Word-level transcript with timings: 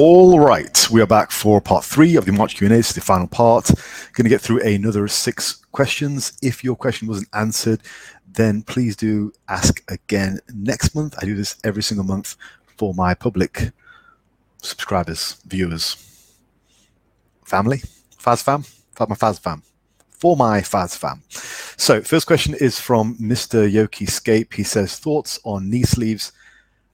All 0.00 0.38
right, 0.38 0.88
we 0.92 1.02
are 1.02 1.08
back 1.08 1.32
for 1.32 1.60
part 1.60 1.84
three 1.84 2.14
of 2.14 2.24
the 2.24 2.30
March 2.30 2.54
Q&A. 2.54 2.68
This 2.68 2.90
is 2.90 2.94
the 2.94 3.00
final 3.00 3.26
part. 3.26 3.66
Going 4.12 4.26
to 4.26 4.28
get 4.28 4.40
through 4.40 4.60
another 4.60 5.08
six 5.08 5.54
questions. 5.72 6.38
If 6.40 6.62
your 6.62 6.76
question 6.76 7.08
wasn't 7.08 7.30
answered, 7.32 7.80
then 8.24 8.62
please 8.62 8.94
do 8.94 9.32
ask 9.48 9.82
again 9.90 10.38
next 10.54 10.94
month. 10.94 11.16
I 11.20 11.24
do 11.24 11.34
this 11.34 11.56
every 11.64 11.82
single 11.82 12.06
month 12.06 12.36
for 12.76 12.94
my 12.94 13.12
public 13.12 13.72
subscribers, 14.62 15.42
viewers, 15.48 15.96
family, 17.44 17.82
Faz 18.22 18.40
fam, 18.40 18.62
my 19.00 19.16
Faz 19.16 19.40
fam, 19.40 19.64
for 20.10 20.36
my 20.36 20.60
Faz 20.60 20.96
fam. 20.96 21.24
So, 21.76 22.02
first 22.02 22.28
question 22.28 22.54
is 22.54 22.78
from 22.78 23.16
Mr. 23.16 23.68
Yoki 23.68 24.08
Scape. 24.08 24.54
He 24.54 24.62
says, 24.62 24.96
thoughts 24.96 25.40
on 25.42 25.68
knee 25.68 25.82
sleeves. 25.82 26.30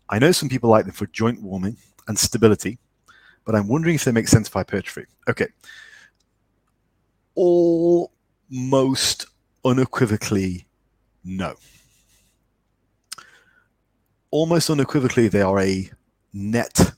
I 0.09 0.19
know 0.19 0.33
some 0.33 0.49
people 0.49 0.71
like 0.71 0.87
them 0.87 0.95
for 0.95 1.05
joint 1.09 1.43
warming 1.43 1.77
and 2.09 2.19
stability, 2.19 2.79
but 3.45 3.55
I'm 3.55 3.69
wondering 3.69 3.95
if 3.95 4.05
they 4.05 4.13
make 4.13 4.29
sense 4.29 4.49
for 4.49 4.59
hypertrophy. 4.61 5.07
Okay. 5.29 5.49
Almost 7.35 9.27
unequivocally, 9.65 10.67
no. 11.25 11.55
Almost 14.31 14.71
unequivocally, 14.71 15.29
they 15.29 15.43
are 15.43 15.61
a 15.61 15.91
net 16.33 16.93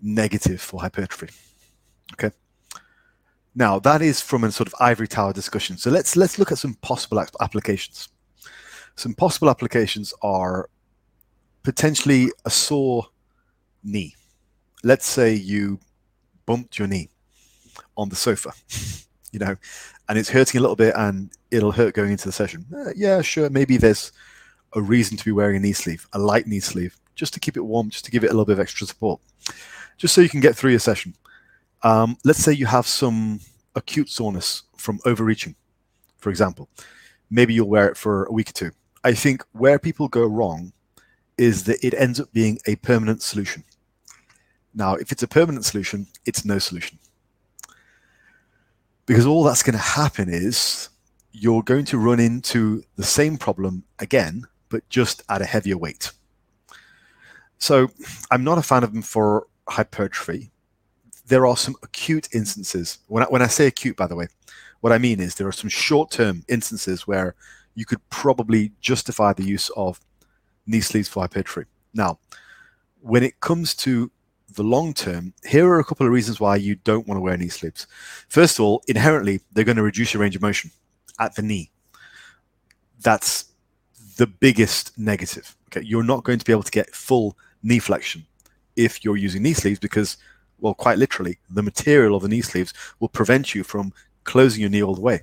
negative 0.00 0.60
for 0.60 0.80
hypertrophy. 0.80 1.32
Okay. 2.12 2.30
Now 3.54 3.78
that 3.80 4.02
is 4.02 4.20
from 4.20 4.44
a 4.44 4.52
sort 4.52 4.66
of 4.66 4.74
ivory 4.80 5.08
tower 5.08 5.32
discussion. 5.32 5.76
So 5.76 5.90
let's 5.90 6.16
let's 6.16 6.38
look 6.38 6.52
at 6.52 6.58
some 6.58 6.74
possible 6.74 7.24
applications. 7.40 8.08
Some 8.96 9.14
possible 9.14 9.50
applications 9.50 10.12
are 10.22 10.68
potentially 11.62 12.30
a 12.44 12.50
sore 12.50 13.06
knee. 13.82 14.14
Let's 14.84 15.06
say 15.06 15.34
you 15.34 15.80
bumped 16.46 16.78
your 16.78 16.86
knee 16.86 17.08
on 17.96 18.10
the 18.10 18.16
sofa, 18.16 18.52
you 19.32 19.38
know, 19.38 19.56
and 20.08 20.18
it's 20.18 20.28
hurting 20.28 20.58
a 20.58 20.60
little 20.60 20.76
bit 20.76 20.94
and 20.96 21.30
it'll 21.50 21.72
hurt 21.72 21.94
going 21.94 22.12
into 22.12 22.26
the 22.26 22.32
session. 22.32 22.66
Uh, 22.74 22.90
yeah, 22.94 23.22
sure. 23.22 23.48
Maybe 23.48 23.78
there's 23.78 24.12
a 24.74 24.82
reason 24.82 25.16
to 25.16 25.24
be 25.24 25.32
wearing 25.32 25.56
a 25.56 25.60
knee 25.60 25.72
sleeve, 25.72 26.06
a 26.12 26.18
light 26.18 26.46
knee 26.46 26.60
sleeve, 26.60 26.98
just 27.14 27.32
to 27.34 27.40
keep 27.40 27.56
it 27.56 27.62
warm, 27.62 27.88
just 27.88 28.04
to 28.04 28.10
give 28.10 28.24
it 28.24 28.28
a 28.28 28.32
little 28.34 28.44
bit 28.44 28.54
of 28.54 28.60
extra 28.60 28.86
support, 28.86 29.20
just 29.96 30.14
so 30.14 30.20
you 30.20 30.28
can 30.28 30.40
get 30.40 30.54
through 30.54 30.72
your 30.72 30.80
session. 30.80 31.14
Um, 31.82 32.16
let's 32.24 32.40
say 32.40 32.52
you 32.52 32.66
have 32.66 32.86
some 32.86 33.40
acute 33.74 34.08
soreness 34.08 34.64
from 34.76 35.00
overreaching, 35.04 35.54
for 36.18 36.30
example. 36.30 36.68
Maybe 37.30 37.54
you'll 37.54 37.68
wear 37.68 37.88
it 37.88 37.96
for 37.96 38.24
a 38.24 38.32
week 38.32 38.50
or 38.50 38.52
two. 38.52 38.70
I 39.02 39.12
think 39.12 39.42
where 39.52 39.78
people 39.78 40.08
go 40.08 40.26
wrong 40.26 40.72
is 41.36 41.64
that 41.64 41.84
it 41.84 41.94
ends 41.94 42.20
up 42.20 42.32
being 42.32 42.58
a 42.66 42.76
permanent 42.76 43.22
solution. 43.22 43.64
Now, 44.74 44.94
if 44.94 45.12
it's 45.12 45.22
a 45.22 45.28
permanent 45.28 45.64
solution, 45.64 46.06
it's 46.26 46.44
no 46.44 46.58
solution. 46.58 46.98
Because 49.06 49.26
all 49.26 49.44
that's 49.44 49.62
going 49.62 49.74
to 49.74 49.78
happen 49.78 50.28
is 50.28 50.88
you're 51.32 51.62
going 51.62 51.84
to 51.86 51.98
run 51.98 52.20
into 52.20 52.82
the 52.96 53.04
same 53.04 53.36
problem 53.36 53.84
again, 53.98 54.46
but 54.68 54.88
just 54.88 55.22
at 55.28 55.42
a 55.42 55.44
heavier 55.44 55.76
weight. 55.76 56.10
So 57.58 57.88
I'm 58.30 58.44
not 58.44 58.58
a 58.58 58.62
fan 58.62 58.82
of 58.82 58.92
them 58.92 59.02
for 59.02 59.46
hypertrophy. 59.68 60.50
There 61.26 61.46
are 61.46 61.56
some 61.56 61.76
acute 61.82 62.28
instances. 62.32 62.98
When 63.08 63.22
I, 63.22 63.26
when 63.26 63.42
I 63.42 63.46
say 63.46 63.66
acute, 63.66 63.96
by 63.96 64.06
the 64.06 64.16
way, 64.16 64.26
what 64.80 64.92
I 64.92 64.98
mean 64.98 65.20
is 65.20 65.34
there 65.34 65.48
are 65.48 65.52
some 65.52 65.70
short-term 65.70 66.44
instances 66.48 67.06
where 67.06 67.34
you 67.74 67.84
could 67.84 68.06
probably 68.10 68.72
justify 68.80 69.32
the 69.32 69.44
use 69.44 69.70
of 69.76 70.00
knee 70.66 70.80
sleeves 70.80 71.08
for 71.08 71.20
hypertrophy. 71.20 71.68
Now, 71.94 72.18
when 73.00 73.22
it 73.22 73.40
comes 73.40 73.74
to 73.76 74.10
the 74.54 74.62
long 74.62 74.94
term, 74.94 75.34
here 75.44 75.66
are 75.68 75.80
a 75.80 75.84
couple 75.84 76.06
of 76.06 76.12
reasons 76.12 76.40
why 76.40 76.56
you 76.56 76.76
don't 76.76 77.06
want 77.06 77.18
to 77.18 77.22
wear 77.22 77.36
knee 77.36 77.48
sleeves. 77.48 77.86
First 78.28 78.58
of 78.58 78.64
all, 78.64 78.82
inherently, 78.88 79.40
they're 79.52 79.64
going 79.64 79.76
to 79.76 79.82
reduce 79.82 80.14
your 80.14 80.22
range 80.22 80.36
of 80.36 80.42
motion 80.42 80.70
at 81.18 81.34
the 81.34 81.42
knee. 81.42 81.70
That's 83.00 83.46
the 84.16 84.26
biggest 84.26 84.96
negative. 84.98 85.56
Okay, 85.68 85.84
you're 85.84 86.04
not 86.04 86.24
going 86.24 86.38
to 86.38 86.44
be 86.44 86.52
able 86.52 86.62
to 86.62 86.70
get 86.70 86.94
full 86.94 87.36
knee 87.62 87.78
flexion 87.78 88.24
if 88.76 89.04
you're 89.04 89.16
using 89.16 89.42
knee 89.42 89.54
sleeves 89.54 89.78
because, 89.78 90.16
well, 90.60 90.74
quite 90.74 90.98
literally, 90.98 91.38
the 91.50 91.62
material 91.62 92.16
of 92.16 92.22
the 92.22 92.28
knee 92.28 92.40
sleeves 92.40 92.72
will 93.00 93.08
prevent 93.08 93.54
you 93.54 93.64
from 93.64 93.92
closing 94.24 94.60
your 94.60 94.70
knee 94.70 94.82
all 94.82 94.94
the 94.94 95.00
way. 95.00 95.22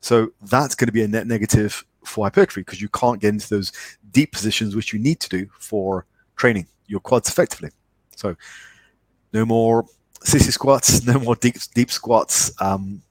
So 0.00 0.32
that's 0.42 0.74
going 0.74 0.86
to 0.86 0.92
be 0.92 1.02
a 1.02 1.08
net 1.08 1.26
negative 1.26 1.84
for 2.04 2.26
hypertrophy 2.26 2.62
because 2.62 2.80
you 2.80 2.88
can't 2.88 3.20
get 3.20 3.28
into 3.28 3.48
those 3.48 3.72
deep 4.10 4.32
positions 4.32 4.74
which 4.74 4.92
you 4.92 4.98
need 4.98 5.20
to 5.20 5.28
do 5.28 5.48
for 5.58 6.06
training 6.36 6.66
your 6.86 7.00
quads 7.00 7.28
effectively. 7.28 7.70
So 8.22 8.36
no 9.32 9.44
more 9.44 9.84
sissy 10.20 10.52
squats, 10.52 11.04
no 11.06 11.18
more 11.18 11.36
deep 11.36 11.56
deep 11.74 11.90
squats. 11.90 12.52
Um, 12.60 13.02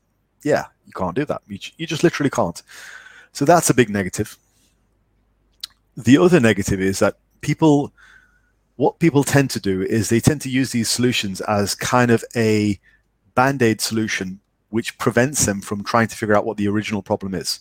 yeah, 0.43 0.65
you 0.85 0.93
can't 0.93 1.15
do 1.15 1.25
that. 1.25 1.41
You, 1.47 1.59
you 1.77 1.85
just 1.85 2.03
literally 2.03 2.29
can't. 2.29 2.61
So 3.33 3.45
that's 3.45 3.69
a 3.69 3.73
big 3.73 3.89
negative. 3.89 4.37
The 5.97 6.17
other 6.17 6.39
negative 6.39 6.79
is 6.79 6.99
that 6.99 7.17
people, 7.41 7.91
what 8.77 8.99
people 8.99 9.23
tend 9.23 9.49
to 9.51 9.59
do 9.59 9.81
is 9.81 10.09
they 10.09 10.19
tend 10.19 10.41
to 10.41 10.49
use 10.49 10.71
these 10.71 10.89
solutions 10.89 11.41
as 11.41 11.75
kind 11.75 12.11
of 12.11 12.23
a 12.35 12.79
band 13.35 13.61
aid 13.61 13.81
solution, 13.81 14.39
which 14.69 14.97
prevents 14.97 15.45
them 15.45 15.61
from 15.61 15.83
trying 15.83 16.07
to 16.07 16.15
figure 16.15 16.35
out 16.35 16.45
what 16.45 16.57
the 16.57 16.67
original 16.67 17.01
problem 17.01 17.35
is. 17.35 17.59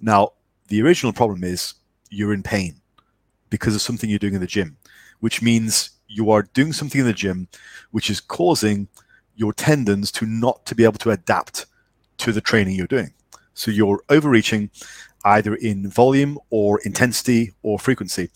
Now, 0.00 0.32
the 0.68 0.80
original 0.82 1.12
problem 1.12 1.44
is 1.44 1.74
you're 2.10 2.32
in 2.32 2.42
pain 2.42 2.80
because 3.50 3.74
of 3.74 3.82
something 3.82 4.08
you're 4.08 4.18
doing 4.18 4.34
in 4.34 4.40
the 4.40 4.46
gym, 4.46 4.76
which 5.20 5.42
means 5.42 5.90
you 6.08 6.30
are 6.30 6.42
doing 6.54 6.72
something 6.72 7.00
in 7.00 7.06
the 7.06 7.12
gym 7.12 7.48
which 7.90 8.10
is 8.10 8.20
causing 8.20 8.88
your 9.36 9.52
tendons 9.52 10.12
to 10.12 10.26
not 10.26 10.64
to 10.66 10.74
be 10.74 10.84
able 10.84 10.98
to 10.98 11.10
adapt 11.10 11.66
to 12.18 12.32
the 12.32 12.40
training 12.40 12.76
you're 12.76 12.86
doing. 12.86 13.12
So 13.54 13.70
you're 13.70 14.02
overreaching 14.08 14.70
either 15.24 15.54
in 15.54 15.88
volume 15.88 16.38
or 16.50 16.80
intensity 16.84 17.52
or 17.62 17.78
frequency. 17.78 18.30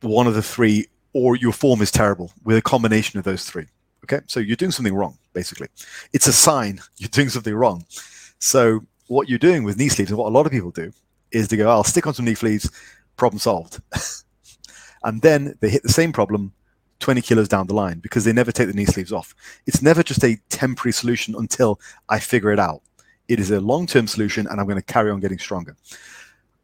One 0.00 0.26
of 0.26 0.34
the 0.34 0.42
three, 0.42 0.88
or 1.12 1.36
your 1.36 1.52
form 1.52 1.80
is 1.80 1.90
terrible 1.90 2.32
with 2.44 2.56
a 2.56 2.62
combination 2.62 3.18
of 3.18 3.24
those 3.24 3.44
three. 3.44 3.66
Okay, 4.04 4.20
so 4.26 4.40
you're 4.40 4.56
doing 4.56 4.72
something 4.72 4.94
wrong, 4.94 5.16
basically. 5.32 5.68
It's 6.12 6.26
a 6.26 6.32
sign 6.32 6.80
you're 6.96 7.08
doing 7.08 7.28
something 7.28 7.54
wrong. 7.54 7.84
So 8.38 8.80
what 9.06 9.28
you're 9.28 9.38
doing 9.38 9.62
with 9.62 9.78
knee 9.78 9.88
sleeves 9.88 10.10
and 10.10 10.18
what 10.18 10.28
a 10.28 10.34
lot 10.34 10.46
of 10.46 10.52
people 10.52 10.70
do 10.70 10.92
is 11.30 11.48
they 11.48 11.56
go, 11.56 11.70
I'll 11.70 11.84
stick 11.84 12.06
on 12.06 12.14
some 12.14 12.24
knee 12.24 12.34
sleeves, 12.34 12.70
problem 13.16 13.38
solved. 13.38 13.80
and 15.04 15.22
then 15.22 15.56
they 15.60 15.70
hit 15.70 15.82
the 15.82 15.88
same 15.88 16.12
problem 16.12 16.52
20 17.02 17.20
kilos 17.20 17.48
down 17.48 17.66
the 17.66 17.74
line 17.74 17.98
because 17.98 18.24
they 18.24 18.32
never 18.32 18.52
take 18.52 18.68
the 18.68 18.74
knee 18.74 18.86
sleeves 18.86 19.12
off. 19.12 19.34
It's 19.66 19.82
never 19.82 20.02
just 20.02 20.24
a 20.24 20.38
temporary 20.48 20.92
solution 20.92 21.34
until 21.36 21.80
I 22.08 22.20
figure 22.20 22.52
it 22.52 22.60
out. 22.60 22.80
It 23.28 23.40
is 23.40 23.50
a 23.50 23.60
long 23.60 23.86
term 23.86 24.06
solution 24.06 24.46
and 24.46 24.60
I'm 24.60 24.66
going 24.66 24.76
to 24.76 24.82
carry 24.82 25.10
on 25.10 25.20
getting 25.20 25.38
stronger. 25.38 25.76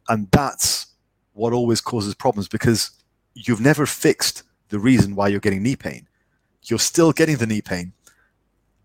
And 0.07 0.29
that's 0.31 0.87
what 1.33 1.53
always 1.53 1.81
causes 1.81 2.15
problems 2.15 2.47
because 2.47 2.91
you've 3.33 3.61
never 3.61 3.85
fixed 3.85 4.43
the 4.69 4.79
reason 4.79 5.15
why 5.15 5.27
you're 5.27 5.39
getting 5.39 5.61
knee 5.61 5.75
pain. 5.75 6.07
You're 6.63 6.79
still 6.79 7.11
getting 7.11 7.37
the 7.37 7.47
knee 7.47 7.61
pain 7.61 7.93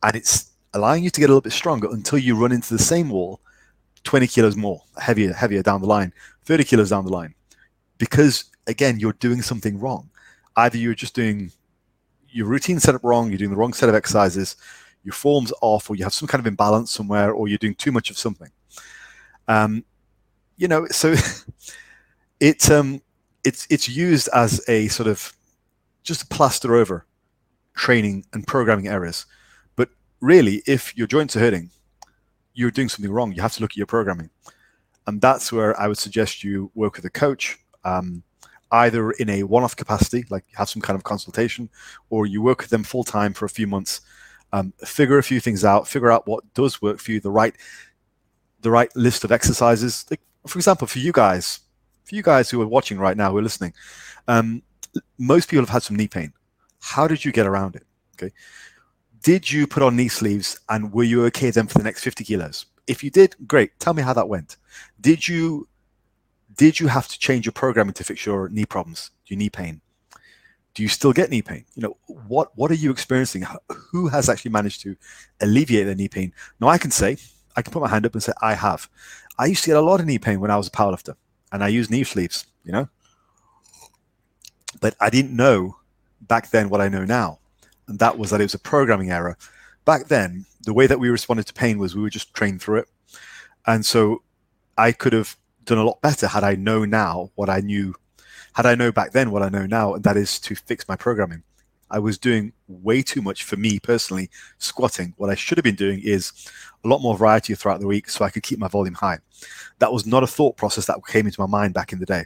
and 0.03 0.17
it's 0.17 0.51
allowing 0.73 1.05
you 1.05 1.11
to 1.11 1.21
get 1.21 1.27
a 1.27 1.33
little 1.33 1.41
bit 1.41 1.53
stronger 1.53 1.89
until 1.91 2.19
you 2.19 2.37
run 2.37 2.53
into 2.53 2.75
the 2.75 2.83
same 2.83 3.11
wall 3.11 3.41
20 4.03 4.27
kilos 4.27 4.57
more, 4.57 4.83
heavier, 5.01 5.33
heavier 5.33 5.63
down 5.63 5.81
the 5.81 5.87
line, 5.87 6.13
30 6.45 6.65
kilos 6.65 6.91
down 6.91 7.05
the 7.05 7.13
line. 7.13 7.35
Because 7.97 8.45
again, 8.67 8.99
you're 8.99 9.15
doing 9.15 9.43
something 9.43 9.79
wrong. 9.79 10.11
Either 10.57 10.79
you're 10.79 10.95
just 10.95 11.15
doing 11.15 11.51
your 12.29 12.47
routine 12.47 12.81
set 12.81 12.95
up 12.95 13.05
wrong, 13.05 13.29
you're 13.29 13.39
doing 13.39 13.51
the 13.51 13.57
wrong 13.57 13.73
set 13.73 13.89
of 13.89 13.95
exercises, 13.95 14.57
your 15.05 15.13
form's 15.13 15.53
off, 15.61 15.89
or 15.89 15.97
you 15.97 16.05
have 16.05 16.15
some 16.15 16.29
kind 16.29 16.41
of 16.41 16.47
imbalance 16.47 16.91
somewhere, 16.91 17.33
or 17.33 17.49
you're 17.49 17.59
doing 17.59 17.75
too 17.75 17.93
much 17.93 18.11
of 18.11 18.19
something. 18.19 18.51
Um, 19.47 19.85
you 20.57 20.69
know, 20.69 20.87
so 20.89 21.15
it 22.41 22.71
um, 22.71 23.03
it's 23.45 23.67
it's 23.71 23.89
used 23.89 24.29
as 24.35 24.61
a 24.69 24.89
sort 24.89 25.09
of 25.09 25.33
just 26.03 26.29
plaster 26.31 26.75
over 26.75 27.07
training 27.75 28.25
and 28.33 28.47
programming 28.47 28.89
errors. 28.89 29.27
But 29.77 29.91
really, 30.21 30.63
if 30.67 30.97
your 30.97 31.07
joints 31.07 31.37
are 31.37 31.41
hurting, 31.41 31.71
you're 32.55 32.71
doing 32.71 32.89
something 32.89 33.13
wrong. 33.13 33.33
You 33.33 33.43
have 33.43 33.55
to 33.55 33.61
look 33.61 33.73
at 33.73 33.77
your 33.77 33.87
programming, 33.87 34.31
and 35.07 35.21
that's 35.21 35.53
where 35.53 35.79
I 35.81 35.89
would 35.89 35.99
suggest 35.99 36.43
you 36.43 36.71
work 36.75 36.97
with 36.97 37.05
a 37.05 37.11
coach. 37.11 37.59
Um, 37.85 38.23
either 38.75 39.13
in 39.13 39.31
a 39.31 39.45
one-off 39.45 39.77
capacity, 39.77 40.25
like 40.31 40.45
have 40.55 40.69
some 40.69 40.83
kind 40.83 40.97
of 40.97 41.05
consultation, 41.05 41.69
or 42.11 42.27
you 42.27 42.43
work 42.43 42.61
with 42.61 42.71
them 42.71 42.83
full 42.83 43.05
time 43.05 43.33
for 43.33 43.45
a 43.45 43.49
few 43.49 43.67
months, 43.67 44.01
um, 44.53 44.73
figure 44.85 45.19
a 45.19 45.23
few 45.23 45.41
things 45.41 45.65
out, 45.65 45.87
figure 45.87 46.11
out 46.11 46.27
what 46.27 46.43
does 46.55 46.83
work 46.83 46.99
for 46.99 47.13
you, 47.13 47.21
the 47.21 47.31
right, 47.31 47.55
the 48.63 48.71
right 48.71 48.95
list 48.97 49.25
of 49.25 49.31
exercises. 49.31 50.05
Like, 50.11 50.21
for 50.47 50.59
example, 50.59 50.87
for 50.89 50.99
you 50.99 51.13
guys, 51.13 51.61
for 52.05 52.15
you 52.17 52.23
guys 52.23 52.51
who 52.51 52.61
are 52.63 52.67
watching 52.67 52.99
right 52.99 53.17
now, 53.17 53.31
who 53.31 53.39
are 53.39 53.43
listening, 53.43 53.73
um, 54.27 54.63
most 55.19 55.49
people 55.49 55.63
have 55.63 55.71
had 55.71 55.83
some 55.83 55.97
knee 55.97 56.09
pain. 56.09 56.33
How 56.81 57.07
did 57.07 57.25
you 57.25 57.33
get 57.33 57.47
around 57.47 57.77
it? 57.77 57.85
Okay, 58.17 58.33
did 59.23 59.51
you 59.51 59.67
put 59.67 59.83
on 59.83 59.97
knee 59.97 60.09
sleeves 60.09 60.59
and 60.69 60.93
were 60.93 61.05
you 61.05 61.25
okay 61.27 61.51
then 61.51 61.67
for 61.67 61.79
the 61.79 61.85
next 61.85 62.03
50 62.03 62.25
kilos? 62.25 62.67
If 62.87 63.03
you 63.03 63.11
did, 63.11 63.35
great. 63.47 63.79
Tell 63.79 63.95
me 63.95 64.03
how 64.03 64.13
that 64.13 64.29
went. 64.29 64.59
Did 65.01 65.27
you 65.27 65.67
did 66.57 66.81
you 66.81 66.89
have 66.89 67.09
to 67.09 67.19
change 67.19 67.47
your 67.47 67.53
programming 67.53 67.95
to 67.95 68.05
fix 68.05 68.27
your 68.27 68.49
knee 68.49 68.67
problems, 68.67 69.11
your 69.27 69.39
knee 69.39 69.51
pain? 69.51 69.81
do 70.75 70.83
you 70.83 70.89
still 70.89 71.13
get 71.13 71.31
knee 71.31 71.43
pain? 71.43 71.65
You 71.75 71.83
know, 71.83 71.97
what 72.27 72.51
what 72.57 72.71
are 72.71 72.75
you 72.75 72.91
experiencing? 72.91 73.47
Who 73.93 74.09
has 74.09 74.29
actually 74.29 74.51
managed 74.51 74.83
to 74.83 74.97
alleviate 75.41 75.87
their 75.87 75.95
knee 75.95 76.09
pain? 76.09 76.33
Now 76.61 76.69
I 76.69 76.79
can 76.79 76.91
say, 76.91 77.17
I 77.57 77.63
can 77.63 77.73
put 77.73 77.83
my 77.83 77.89
hand 77.89 78.05
up 78.05 78.13
and 78.13 78.23
say 78.23 78.33
I 78.43 78.55
have. 78.55 78.89
I 79.39 79.47
used 79.47 79.65
to 79.65 79.71
get 79.71 79.77
a 79.77 79.81
lot 79.81 80.01
of 80.01 80.07
knee 80.07 80.19
pain 80.19 80.41
when 80.41 80.51
I 80.51 80.57
was 80.57 80.67
a 80.67 80.73
powerlifter, 80.73 81.15
and 81.53 81.63
I 81.63 81.69
used 81.69 81.91
knee 81.91 82.05
sleeves. 82.05 82.47
You 82.65 82.73
know, 82.73 82.89
but 84.81 84.97
I 85.01 85.11
didn't 85.11 85.37
know 85.37 85.77
back 86.21 86.51
then 86.51 86.69
what 86.69 86.81
I 86.81 86.89
know 86.89 87.05
now, 87.05 87.39
and 87.87 87.99
that 88.01 88.19
was 88.19 88.31
that 88.31 88.41
it 88.41 88.45
was 88.45 88.55
a 88.55 88.59
programming 88.59 89.11
error. 89.11 89.39
Back 89.85 90.09
then, 90.09 90.47
the 90.63 90.75
way 90.75 90.87
that 90.87 90.99
we 90.99 91.09
responded 91.09 91.47
to 91.47 91.55
pain 91.55 91.79
was 91.79 91.95
we 91.95 92.03
would 92.03 92.13
just 92.13 92.35
train 92.35 92.59
through 92.59 92.79
it, 92.79 92.89
and 93.67 93.87
so 93.87 94.23
I 94.77 94.91
could 94.91 95.13
have 95.13 95.37
done 95.65 95.79
a 95.79 95.85
lot 95.85 96.01
better 96.01 96.27
had 96.27 96.45
I 96.45 96.55
known 96.55 96.91
now 96.91 97.31
what 97.35 97.49
I 97.49 97.61
knew 97.61 97.95
had 98.55 98.67
I 98.67 98.75
know 98.75 98.93
back 98.93 99.13
then 99.13 99.31
what 99.31 99.43
I 99.43 99.49
know 99.49 99.67
now, 99.67 99.95
and 99.95 100.05
that 100.05 100.17
is 100.17 100.39
to 100.41 100.55
fix 100.55 100.89
my 100.89 100.97
programming. 100.97 101.43
I 101.91 101.99
was 101.99 102.19
doing 102.19 102.53
way 102.69 103.03
too 103.03 103.21
much 103.21 103.45
for 103.45 103.57
me 103.57 103.79
personally, 103.79 104.31
squatting. 104.59 105.13
What 105.17 105.29
I 105.29 105.35
should 105.35 105.59
have 105.59 105.65
been 105.65 105.75
doing 105.75 106.01
is 106.03 106.33
a 106.85 106.89
lot 106.89 107.03
more 107.03 107.17
variety 107.17 107.55
throughout 107.55 107.81
the 107.81 107.87
week 107.87 108.09
so 108.09 108.25
I 108.25 108.31
could 108.31 108.43
keep 108.43 108.59
my 108.59 108.69
volume 108.69 108.95
high. 108.95 109.19
That 109.81 109.93
was 109.93 110.07
not 110.07 110.23
a 110.23 110.27
thought 110.27 110.57
process 110.57 110.87
that 110.87 111.05
came 111.07 111.27
into 111.27 111.41
my 111.41 111.47
mind 111.47 111.75
back 111.75 111.93
in 111.93 111.99
the 111.99 112.07
day. 112.07 112.25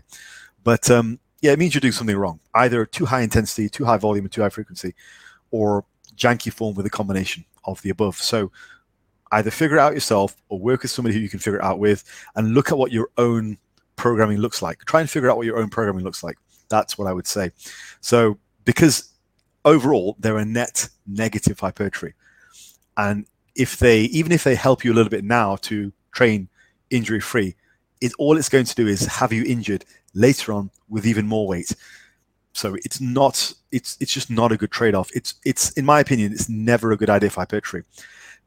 But 0.64 0.90
um, 0.90 1.18
yeah, 1.40 1.52
it 1.52 1.58
means 1.58 1.74
you're 1.74 1.80
doing 1.80 1.92
something 1.92 2.16
wrong. 2.16 2.40
Either 2.54 2.84
too 2.86 3.06
high 3.06 3.22
intensity, 3.22 3.68
too 3.68 3.84
high 3.84 3.96
volume, 3.96 4.26
or 4.26 4.28
too 4.28 4.42
high 4.42 4.48
frequency, 4.48 4.94
or 5.50 5.84
janky 6.14 6.52
form 6.52 6.74
with 6.74 6.86
a 6.86 6.90
combination 6.90 7.44
of 7.64 7.80
the 7.82 7.90
above. 7.90 8.16
So 8.16 8.52
either 9.32 9.50
figure 9.50 9.76
it 9.76 9.80
out 9.80 9.94
yourself 9.94 10.36
or 10.48 10.58
work 10.58 10.82
with 10.82 10.90
somebody 10.90 11.14
who 11.14 11.20
you 11.20 11.28
can 11.28 11.38
figure 11.38 11.58
it 11.58 11.64
out 11.64 11.78
with 11.78 12.04
and 12.34 12.54
look 12.54 12.70
at 12.70 12.78
what 12.78 12.92
your 12.92 13.10
own 13.18 13.58
programming 13.96 14.38
looks 14.38 14.62
like. 14.62 14.84
Try 14.84 15.00
and 15.00 15.10
figure 15.10 15.30
out 15.30 15.36
what 15.36 15.46
your 15.46 15.58
own 15.58 15.68
programming 15.68 16.04
looks 16.04 16.22
like. 16.22 16.36
That's 16.68 16.96
what 16.98 17.08
I 17.08 17.12
would 17.12 17.26
say. 17.26 17.50
So, 18.00 18.38
because 18.64 19.12
overall 19.64 20.16
they're 20.18 20.38
a 20.38 20.44
net 20.44 20.88
negative 21.06 21.58
hypertrophy, 21.58 22.14
and 22.96 23.26
if 23.54 23.78
they 23.78 24.02
even 24.02 24.32
if 24.32 24.44
they 24.44 24.54
help 24.54 24.84
you 24.84 24.92
a 24.92 24.94
little 24.94 25.10
bit 25.10 25.24
now 25.24 25.56
to 25.56 25.92
train 26.12 26.48
injury 26.90 27.20
free, 27.20 27.54
it 28.00 28.12
all 28.18 28.36
it's 28.36 28.48
going 28.48 28.64
to 28.64 28.74
do 28.74 28.86
is 28.86 29.06
have 29.06 29.32
you 29.32 29.44
injured 29.44 29.84
later 30.14 30.52
on 30.52 30.70
with 30.88 31.06
even 31.06 31.26
more 31.26 31.46
weight. 31.46 31.74
So 32.52 32.74
it's 32.84 33.00
not 33.00 33.52
it's 33.70 33.96
it's 34.00 34.12
just 34.12 34.30
not 34.30 34.52
a 34.52 34.56
good 34.56 34.70
trade 34.70 34.94
off. 34.94 35.10
It's 35.14 35.34
it's 35.44 35.70
in 35.72 35.84
my 35.84 36.00
opinion 36.00 36.32
it's 36.32 36.48
never 36.48 36.92
a 36.92 36.96
good 36.96 37.10
idea 37.10 37.30
for 37.30 37.40
hypertrophy. 37.40 37.86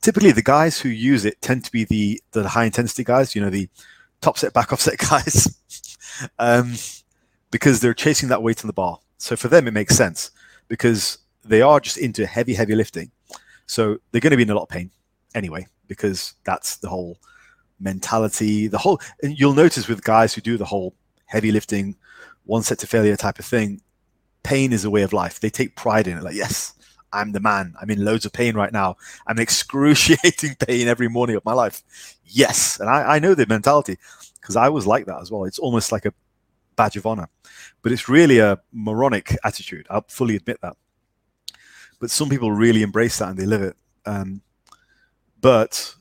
Typically, 0.01 0.31
the 0.31 0.42
guys 0.42 0.80
who 0.80 0.89
use 0.89 1.25
it 1.25 1.42
tend 1.42 1.63
to 1.65 1.71
be 1.71 1.83
the 1.83 2.21
the 2.31 2.50
high 2.50 2.65
intensity 2.65 3.03
guys. 3.03 3.36
You 3.36 3.42
know 3.42 3.50
the 3.50 3.69
top 4.21 4.38
set, 4.38 4.53
back 4.53 4.71
offset 4.74 4.98
guys, 5.09 5.57
um, 6.39 6.75
because 7.51 7.80
they're 7.80 7.94
chasing 7.94 8.30
that 8.30 8.44
weight 8.44 8.63
on 8.63 8.68
the 8.68 8.74
bar. 8.74 9.00
So 9.18 9.36
for 9.36 9.48
them, 9.48 9.68
it 9.68 9.74
makes 9.74 9.95
sense 9.95 10.31
because 10.68 11.19
they 11.44 11.62
are 11.62 11.80
just 11.80 11.98
into 11.98 12.25
heavy, 12.25 12.53
heavy 12.53 12.75
lifting. 12.75 13.12
So 13.65 13.98
they're 14.12 14.21
going 14.21 14.31
to 14.31 14.38
be 14.38 14.44
in 14.44 14.50
a 14.50 14.56
lot 14.56 14.63
of 14.63 14.69
pain 14.69 14.92
anyway, 15.36 15.68
because 15.88 16.33
that's 16.44 16.77
the 16.77 16.89
whole 16.89 17.18
mentality, 17.80 18.68
the 18.68 18.77
whole, 18.77 19.01
and 19.24 19.39
you'll 19.39 19.54
notice 19.54 19.88
with 19.88 20.04
guys 20.04 20.33
who 20.33 20.42
do 20.42 20.57
the 20.57 20.65
whole 20.65 20.94
heavy 21.25 21.51
lifting, 21.51 21.95
one 22.45 22.63
set 22.63 22.80
to 22.80 22.88
failure 22.88 23.15
type 23.15 23.39
of 23.39 23.45
thing, 23.45 23.81
pain 24.44 24.74
is 24.74 24.86
a 24.86 24.89
way 24.89 25.01
of 25.01 25.13
life. 25.13 25.39
They 25.39 25.50
take 25.50 25.75
pride 25.75 26.07
in 26.07 26.18
it. 26.18 26.24
Like, 26.24 26.36
yes, 26.36 26.74
I'm 27.13 27.31
the 27.31 27.40
man. 27.40 27.74
I'm 27.81 27.90
in 27.90 28.04
loads 28.04 28.25
of 28.25 28.34
pain 28.34 28.56
right 28.56 28.72
now. 28.72 28.98
I'm 29.28 29.38
in 29.38 29.44
excruciating 29.44 30.56
pain 30.56 30.88
every 30.88 31.08
morning 31.08 31.36
of 31.36 31.46
my 31.46 31.54
life. 31.54 31.84
Yes. 32.25 32.80
And 32.80 32.90
I, 32.90 33.16
I 33.16 33.19
know 33.19 33.34
the 33.34 33.46
mentality 33.46 33.98
because 34.40 34.56
I 34.56 34.69
was 34.69 34.88
like 34.88 35.06
that 35.06 35.22
as 35.22 35.31
well. 35.31 35.46
It's 35.46 35.60
almost 35.60 35.92
like 35.92 36.06
a 36.06 36.13
badge 36.75 36.98
of 36.98 37.06
honor, 37.06 37.30
but 37.81 37.92
it's 37.92 38.10
really 38.10 38.40
a 38.40 38.60
moronic 38.72 39.38
attitude. 39.44 39.88
I'll 39.90 40.06
fully 40.08 40.36
admit 40.36 40.60
that. 40.62 40.75
But 42.00 42.10
some 42.10 42.30
people 42.30 42.52
really 42.52 42.81
embrace 42.81 43.19
that 43.19 43.30
and 43.30 43.38
they 43.38 43.46
live 43.46 43.62
it. 43.62 43.75
Um, 44.06 44.42
but 45.40 45.94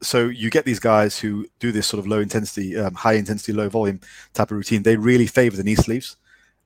so 0.00 0.28
you 0.28 0.50
get 0.50 0.64
these 0.64 0.78
guys 0.78 1.18
who 1.18 1.46
do 1.58 1.72
this 1.72 1.86
sort 1.86 1.98
of 1.98 2.06
low 2.06 2.20
intensity, 2.20 2.76
um, 2.76 2.94
high 2.94 3.14
intensity, 3.14 3.52
low 3.52 3.68
volume 3.68 4.00
type 4.34 4.50
of 4.50 4.56
routine. 4.56 4.82
They 4.82 4.96
really 4.96 5.26
favor 5.26 5.56
the 5.56 5.64
knee 5.64 5.74
sleeves 5.74 6.16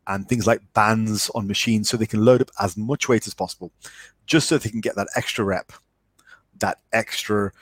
and 0.06 0.28
things 0.28 0.46
like 0.46 0.60
bands 0.74 1.30
on 1.34 1.46
machines 1.46 1.88
so 1.88 1.96
they 1.96 2.06
can 2.06 2.24
load 2.24 2.42
up 2.42 2.50
as 2.60 2.76
much 2.76 3.08
weight 3.08 3.26
as 3.26 3.34
possible 3.34 3.72
just 4.26 4.48
so 4.48 4.58
they 4.58 4.70
can 4.70 4.80
get 4.80 4.96
that 4.96 5.08
extra 5.16 5.44
rep, 5.44 5.72
that 6.58 6.78
extra 6.92 7.52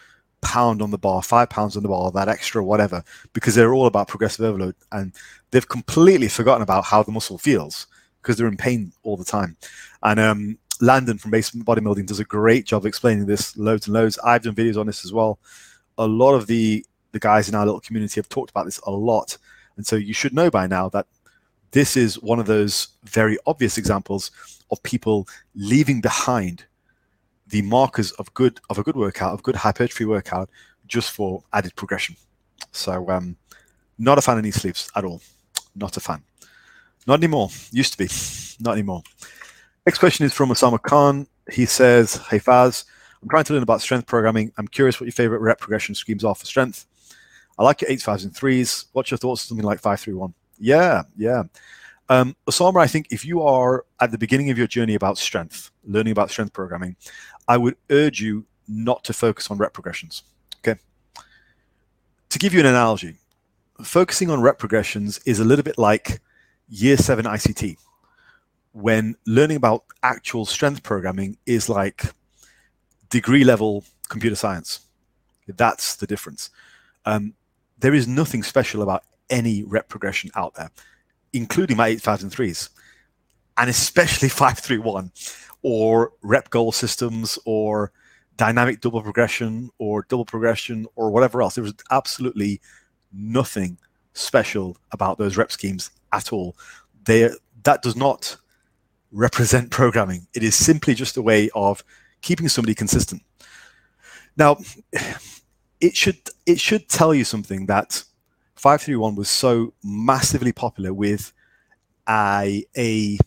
pound 0.40 0.80
on 0.80 0.90
the 0.90 0.98
bar, 0.98 1.22
five 1.22 1.50
pounds 1.50 1.76
on 1.76 1.82
the 1.82 1.88
bar, 1.88 2.10
that 2.10 2.28
extra 2.28 2.64
whatever, 2.64 3.02
because 3.32 3.54
they're 3.54 3.74
all 3.74 3.86
about 3.86 4.08
progressive 4.08 4.44
overload 4.44 4.74
and 4.92 5.12
they've 5.50 5.68
completely 5.68 6.28
forgotten 6.28 6.62
about 6.62 6.84
how 6.84 7.02
the 7.02 7.12
muscle 7.12 7.38
feels 7.38 7.86
because 8.22 8.36
they're 8.36 8.46
in 8.48 8.56
pain 8.56 8.92
all 9.02 9.16
the 9.16 9.24
time. 9.24 9.56
And 10.02 10.20
um, 10.20 10.58
Landon 10.80 11.18
from 11.18 11.30
Basement 11.30 11.66
Bodybuilding 11.66 12.06
does 12.06 12.20
a 12.20 12.24
great 12.24 12.66
job 12.66 12.86
explaining 12.86 13.26
this 13.26 13.56
loads 13.56 13.86
and 13.86 13.94
loads. 13.94 14.18
I've 14.24 14.42
done 14.42 14.54
videos 14.54 14.78
on 14.78 14.86
this 14.86 15.04
as 15.04 15.12
well. 15.12 15.38
A 15.98 16.06
lot 16.06 16.34
of 16.34 16.46
the 16.46 16.84
the 17.12 17.18
guys 17.18 17.48
in 17.48 17.56
our 17.56 17.64
little 17.64 17.80
community 17.80 18.20
have 18.20 18.28
talked 18.28 18.50
about 18.50 18.66
this 18.66 18.78
a 18.86 18.90
lot. 18.90 19.36
And 19.76 19.84
so 19.84 19.96
you 19.96 20.14
should 20.14 20.32
know 20.32 20.48
by 20.48 20.68
now 20.68 20.88
that 20.90 21.06
this 21.72 21.96
is 21.96 22.20
one 22.20 22.38
of 22.38 22.46
those 22.46 22.88
very 23.04 23.38
obvious 23.46 23.78
examples 23.78 24.30
of 24.70 24.82
people 24.82 25.26
leaving 25.54 26.00
behind 26.00 26.64
the 27.46 27.62
markers 27.62 28.12
of 28.12 28.32
good 28.34 28.60
of 28.70 28.78
a 28.78 28.82
good 28.82 28.96
workout, 28.96 29.32
of 29.32 29.42
good 29.42 29.56
hypertrophy 29.56 30.04
workout, 30.04 30.48
just 30.86 31.12
for 31.12 31.42
added 31.52 31.74
progression. 31.76 32.16
So, 32.72 33.08
um, 33.10 33.36
not 33.98 34.18
a 34.18 34.22
fan 34.22 34.38
of 34.38 34.44
knee 34.44 34.50
sleeves 34.50 34.90
at 34.94 35.04
all. 35.04 35.20
Not 35.74 35.96
a 35.96 36.00
fan. 36.00 36.22
Not 37.06 37.20
anymore. 37.20 37.50
Used 37.70 37.92
to 37.92 37.98
be. 37.98 38.08
Not 38.60 38.72
anymore. 38.72 39.02
Next 39.86 39.98
question 39.98 40.26
is 40.26 40.32
from 40.32 40.50
Osama 40.50 40.80
Khan. 40.80 41.26
He 41.50 41.66
says, 41.66 42.16
Hey 42.28 42.38
Faz, 42.38 42.84
I'm 43.22 43.28
trying 43.28 43.44
to 43.44 43.52
learn 43.54 43.62
about 43.62 43.80
strength 43.80 44.06
programming. 44.06 44.52
I'm 44.58 44.68
curious 44.68 45.00
what 45.00 45.06
your 45.06 45.12
favorite 45.12 45.40
rep 45.40 45.58
progression 45.58 45.94
schemes 45.94 46.24
are 46.24 46.34
for 46.34 46.46
strength. 46.46 46.86
I 47.58 47.64
like 47.64 47.80
your 47.80 47.90
eights, 47.90 48.04
fives, 48.04 48.24
and 48.24 48.34
threes. 48.34 48.86
What's 48.92 49.10
your 49.10 49.18
thoughts 49.18 49.44
on 49.44 49.48
something 49.48 49.66
like 49.66 49.80
five, 49.80 50.00
three, 50.00 50.14
one? 50.14 50.34
Yeah, 50.60 51.02
yeah. 51.16 51.44
Um, 52.10 52.36
Osama, 52.48 52.80
I 52.80 52.86
think 52.86 53.06
if 53.10 53.24
you 53.24 53.42
are 53.42 53.84
at 54.00 54.10
the 54.10 54.18
beginning 54.18 54.50
of 54.50 54.58
your 54.58 54.66
journey 54.66 54.94
about 54.94 55.16
strength, 55.16 55.70
learning 55.84 56.12
about 56.12 56.30
strength 56.30 56.52
programming, 56.52 56.96
I 57.48 57.56
would 57.56 57.76
urge 57.88 58.20
you 58.20 58.44
not 58.68 59.02
to 59.04 59.12
focus 59.12 59.50
on 59.50 59.58
rep 59.58 59.72
progressions. 59.72 60.22
Okay. 60.58 60.78
To 62.28 62.38
give 62.38 62.52
you 62.52 62.60
an 62.60 62.66
analogy, 62.66 63.16
focusing 63.82 64.30
on 64.30 64.42
rep 64.42 64.58
progressions 64.58 65.18
is 65.24 65.40
a 65.40 65.44
little 65.44 65.62
bit 65.62 65.78
like 65.78 66.20
year 66.68 66.96
seven 66.96 67.24
ICT, 67.24 67.76
when 68.72 69.16
learning 69.26 69.56
about 69.56 69.84
actual 70.02 70.44
strength 70.44 70.82
programming 70.82 71.36
is 71.46 71.68
like 71.68 72.12
degree 73.08 73.44
level 73.44 73.84
computer 74.08 74.36
science. 74.36 74.80
That's 75.48 75.96
the 75.96 76.06
difference. 76.06 76.50
Um, 77.04 77.34
there 77.78 77.94
is 77.94 78.06
nothing 78.06 78.42
special 78.42 78.82
about 78.82 79.04
any 79.30 79.62
rep 79.62 79.88
progression 79.88 80.30
out 80.34 80.54
there, 80.54 80.70
including 81.32 81.76
my 81.76 81.90
8003s, 81.94 82.70
and 83.56 83.70
especially 83.70 84.28
531 84.28 85.12
or 85.62 86.12
rep 86.22 86.50
goal 86.50 86.72
systems 86.72 87.38
or 87.44 87.92
dynamic 88.36 88.80
double 88.80 89.02
progression 89.02 89.70
or 89.78 90.06
double 90.08 90.24
progression 90.24 90.86
or 90.96 91.10
whatever 91.10 91.42
else. 91.42 91.54
There 91.54 91.64
was 91.64 91.74
absolutely 91.90 92.60
nothing 93.12 93.78
special 94.14 94.76
about 94.92 95.18
those 95.18 95.36
rep 95.36 95.52
schemes 95.52 95.90
at 96.12 96.32
all. 96.32 96.56
They 97.04 97.30
that 97.64 97.82
does 97.82 97.96
not 97.96 98.36
represent 99.12 99.70
programming. 99.70 100.26
It 100.34 100.42
is 100.42 100.54
simply 100.54 100.94
just 100.94 101.16
a 101.16 101.22
way 101.22 101.50
of 101.54 101.84
keeping 102.22 102.48
somebody 102.48 102.74
consistent. 102.74 103.22
Now, 104.36 104.58
it 105.80 105.96
should 105.96 106.18
it 106.46 106.60
should 106.60 106.88
tell 106.88 107.14
you 107.14 107.24
something 107.24 107.66
that 107.66 108.02
531 108.60 109.16
was 109.16 109.30
so 109.30 109.72
massively 109.82 110.52
popular 110.52 110.92
with 110.92 111.32
a 112.06 112.66
a, 112.76 113.18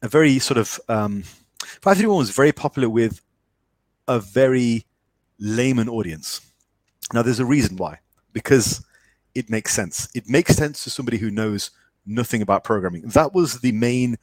a 0.00 0.08
very 0.08 0.38
sort 0.38 0.56
of 0.56 0.80
um, 0.88 1.22
531 1.60 2.16
was 2.16 2.30
very 2.30 2.50
popular 2.50 2.88
with 2.88 3.20
a 4.08 4.18
very 4.18 4.86
layman 5.38 5.90
audience. 5.90 6.40
Now, 7.12 7.20
there's 7.20 7.40
a 7.40 7.44
reason 7.44 7.76
why, 7.76 7.98
because 8.32 8.82
it 9.34 9.50
makes 9.50 9.74
sense. 9.74 10.08
It 10.14 10.26
makes 10.26 10.56
sense 10.56 10.82
to 10.84 10.90
somebody 10.90 11.18
who 11.18 11.30
knows 11.30 11.70
nothing 12.06 12.40
about 12.40 12.64
programming. 12.64 13.02
That 13.02 13.34
was 13.34 13.60
the 13.60 13.72
main 13.72 14.16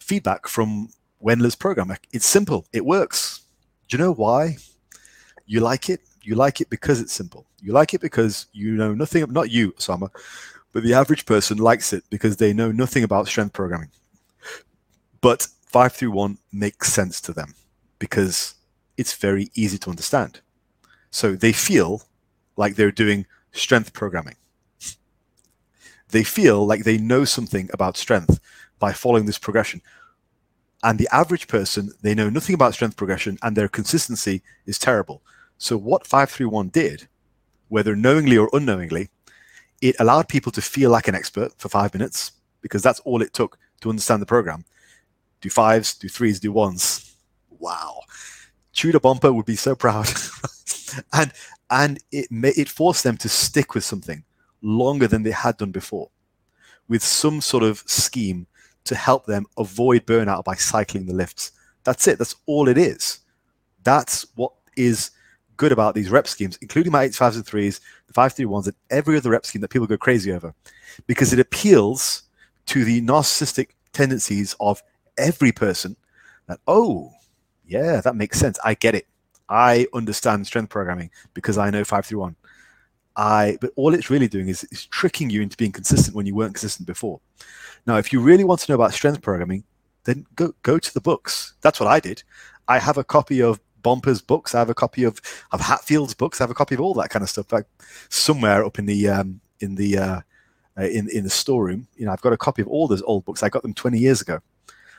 feedback 0.00 0.48
from 0.48 0.90
Wendler's 1.24 1.56
programmer. 1.56 1.96
It's 2.12 2.26
simple. 2.26 2.66
It 2.74 2.84
works. 2.84 3.40
Do 3.88 3.96
you 3.96 4.04
know 4.04 4.12
why? 4.12 4.58
You 5.46 5.60
like 5.60 5.88
it 5.88 6.00
you 6.24 6.34
like 6.34 6.60
it 6.60 6.70
because 6.70 7.00
it's 7.00 7.12
simple. 7.12 7.46
You 7.60 7.72
like 7.72 7.94
it 7.94 8.00
because 8.00 8.46
you 8.52 8.72
know 8.72 8.94
nothing, 8.94 9.30
not 9.32 9.50
you, 9.50 9.72
Osama, 9.72 10.10
but 10.72 10.82
the 10.82 10.94
average 10.94 11.26
person 11.26 11.58
likes 11.58 11.92
it 11.92 12.04
because 12.10 12.36
they 12.36 12.52
know 12.52 12.72
nothing 12.72 13.04
about 13.04 13.28
strength 13.28 13.52
programming. 13.52 13.90
But 15.20 15.48
531 15.66 16.38
makes 16.52 16.92
sense 16.92 17.20
to 17.22 17.32
them 17.32 17.54
because 17.98 18.54
it's 18.96 19.14
very 19.14 19.50
easy 19.54 19.78
to 19.78 19.90
understand. 19.90 20.40
So 21.10 21.34
they 21.34 21.52
feel 21.52 22.02
like 22.56 22.74
they're 22.74 22.92
doing 22.92 23.26
strength 23.52 23.92
programming. 23.92 24.36
They 26.10 26.24
feel 26.24 26.66
like 26.66 26.84
they 26.84 26.98
know 26.98 27.24
something 27.24 27.70
about 27.72 27.96
strength 27.96 28.38
by 28.78 28.92
following 28.92 29.26
this 29.26 29.38
progression. 29.38 29.80
And 30.82 30.98
the 30.98 31.08
average 31.12 31.48
person, 31.48 31.92
they 32.02 32.14
know 32.14 32.28
nothing 32.28 32.54
about 32.54 32.74
strength 32.74 32.96
progression 32.96 33.38
and 33.42 33.56
their 33.56 33.68
consistency 33.68 34.42
is 34.66 34.78
terrible. 34.78 35.22
So, 35.58 35.76
what 35.76 36.06
531 36.06 36.68
did, 36.68 37.08
whether 37.68 37.96
knowingly 37.96 38.36
or 38.36 38.50
unknowingly, 38.52 39.08
it 39.80 39.96
allowed 39.98 40.28
people 40.28 40.52
to 40.52 40.62
feel 40.62 40.90
like 40.90 41.08
an 41.08 41.14
expert 41.14 41.52
for 41.58 41.68
five 41.68 41.92
minutes 41.94 42.32
because 42.60 42.82
that's 42.82 43.00
all 43.00 43.22
it 43.22 43.32
took 43.32 43.58
to 43.80 43.90
understand 43.90 44.22
the 44.22 44.26
program. 44.26 44.64
Do 45.40 45.50
fives, 45.50 45.94
do 45.94 46.08
threes, 46.08 46.40
do 46.40 46.52
ones. 46.52 47.16
Wow. 47.50 48.00
Tudor 48.72 49.00
Bompa 49.00 49.34
would 49.34 49.46
be 49.46 49.56
so 49.56 49.74
proud. 49.74 50.08
and 51.12 51.32
and 51.70 51.98
it 52.10 52.28
it 52.30 52.68
forced 52.68 53.04
them 53.04 53.16
to 53.18 53.28
stick 53.28 53.74
with 53.74 53.84
something 53.84 54.24
longer 54.62 55.06
than 55.06 55.22
they 55.22 55.30
had 55.30 55.56
done 55.58 55.70
before 55.70 56.10
with 56.88 57.02
some 57.02 57.40
sort 57.40 57.62
of 57.62 57.82
scheme 57.86 58.46
to 58.84 58.94
help 58.94 59.26
them 59.26 59.46
avoid 59.56 60.06
burnout 60.06 60.44
by 60.44 60.54
cycling 60.54 61.06
the 61.06 61.14
lifts. 61.14 61.52
That's 61.84 62.06
it. 62.06 62.18
That's 62.18 62.36
all 62.46 62.68
it 62.68 62.78
is. 62.78 63.20
That's 63.82 64.26
what 64.34 64.52
is 64.76 65.10
good 65.56 65.72
about 65.72 65.94
these 65.94 66.10
rep 66.10 66.26
schemes, 66.26 66.58
including 66.60 66.92
my 66.92 67.06
8s, 67.08 67.18
5s, 67.18 67.34
and 67.36 67.44
3s, 67.44 67.80
the 68.06 68.12
5 68.12 68.32
3 68.32 68.44
1s, 68.44 68.66
and 68.66 68.76
every 68.90 69.16
other 69.16 69.30
rep 69.30 69.46
scheme 69.46 69.62
that 69.62 69.70
people 69.70 69.86
go 69.86 69.96
crazy 69.96 70.32
over, 70.32 70.54
because 71.06 71.32
it 71.32 71.40
appeals 71.40 72.22
to 72.66 72.84
the 72.84 73.00
narcissistic 73.02 73.70
tendencies 73.92 74.56
of 74.60 74.82
every 75.18 75.52
person 75.52 75.96
that, 76.46 76.60
oh, 76.66 77.12
yeah, 77.66 78.00
that 78.00 78.16
makes 78.16 78.38
sense. 78.38 78.58
I 78.64 78.74
get 78.74 78.94
it. 78.94 79.06
I 79.48 79.86
understand 79.94 80.46
strength 80.46 80.70
programming 80.70 81.10
because 81.34 81.58
I 81.58 81.70
know 81.70 81.84
5 81.84 82.06
3 82.06 82.18
1. 82.18 82.36
I, 83.16 83.58
but 83.60 83.72
all 83.76 83.94
it's 83.94 84.10
really 84.10 84.26
doing 84.26 84.48
is, 84.48 84.64
is 84.64 84.86
tricking 84.86 85.30
you 85.30 85.40
into 85.40 85.56
being 85.56 85.72
consistent 85.72 86.16
when 86.16 86.26
you 86.26 86.34
weren't 86.34 86.54
consistent 86.54 86.86
before. 86.86 87.20
Now, 87.86 87.96
if 87.96 88.12
you 88.12 88.20
really 88.20 88.44
want 88.44 88.60
to 88.60 88.72
know 88.72 88.74
about 88.74 88.92
strength 88.92 89.22
programming, 89.22 89.64
then 90.04 90.26
go 90.34 90.52
go 90.62 90.78
to 90.78 90.94
the 90.94 91.00
books. 91.00 91.54
That's 91.60 91.80
what 91.80 91.88
I 91.88 92.00
did. 92.00 92.22
I 92.68 92.78
have 92.78 92.98
a 92.98 93.04
copy 93.04 93.42
of 93.42 93.60
Bompa's 93.84 94.22
books. 94.22 94.54
I 94.54 94.58
have 94.58 94.70
a 94.70 94.74
copy 94.74 95.04
of 95.04 95.20
of 95.52 95.60
Hatfield's 95.60 96.14
books. 96.14 96.40
I 96.40 96.44
have 96.44 96.50
a 96.50 96.54
copy 96.54 96.74
of 96.74 96.80
all 96.80 96.94
that 96.94 97.10
kind 97.10 97.22
of 97.22 97.30
stuff, 97.30 97.52
like 97.52 97.66
somewhere 98.08 98.64
up 98.64 98.78
in 98.78 98.86
the 98.86 99.08
um, 99.08 99.40
in 99.60 99.76
the 99.76 99.98
uh, 99.98 100.20
uh, 100.78 100.84
in 100.84 101.08
in 101.10 101.22
the 101.24 101.30
storeroom. 101.30 101.86
You 101.96 102.06
know, 102.06 102.12
I've 102.12 102.22
got 102.22 102.32
a 102.32 102.36
copy 102.38 102.62
of 102.62 102.68
all 102.68 102.88
those 102.88 103.02
old 103.02 103.24
books. 103.24 103.42
I 103.42 103.48
got 103.48 103.62
them 103.62 103.74
20 103.74 103.98
years 103.98 104.20
ago, 104.20 104.40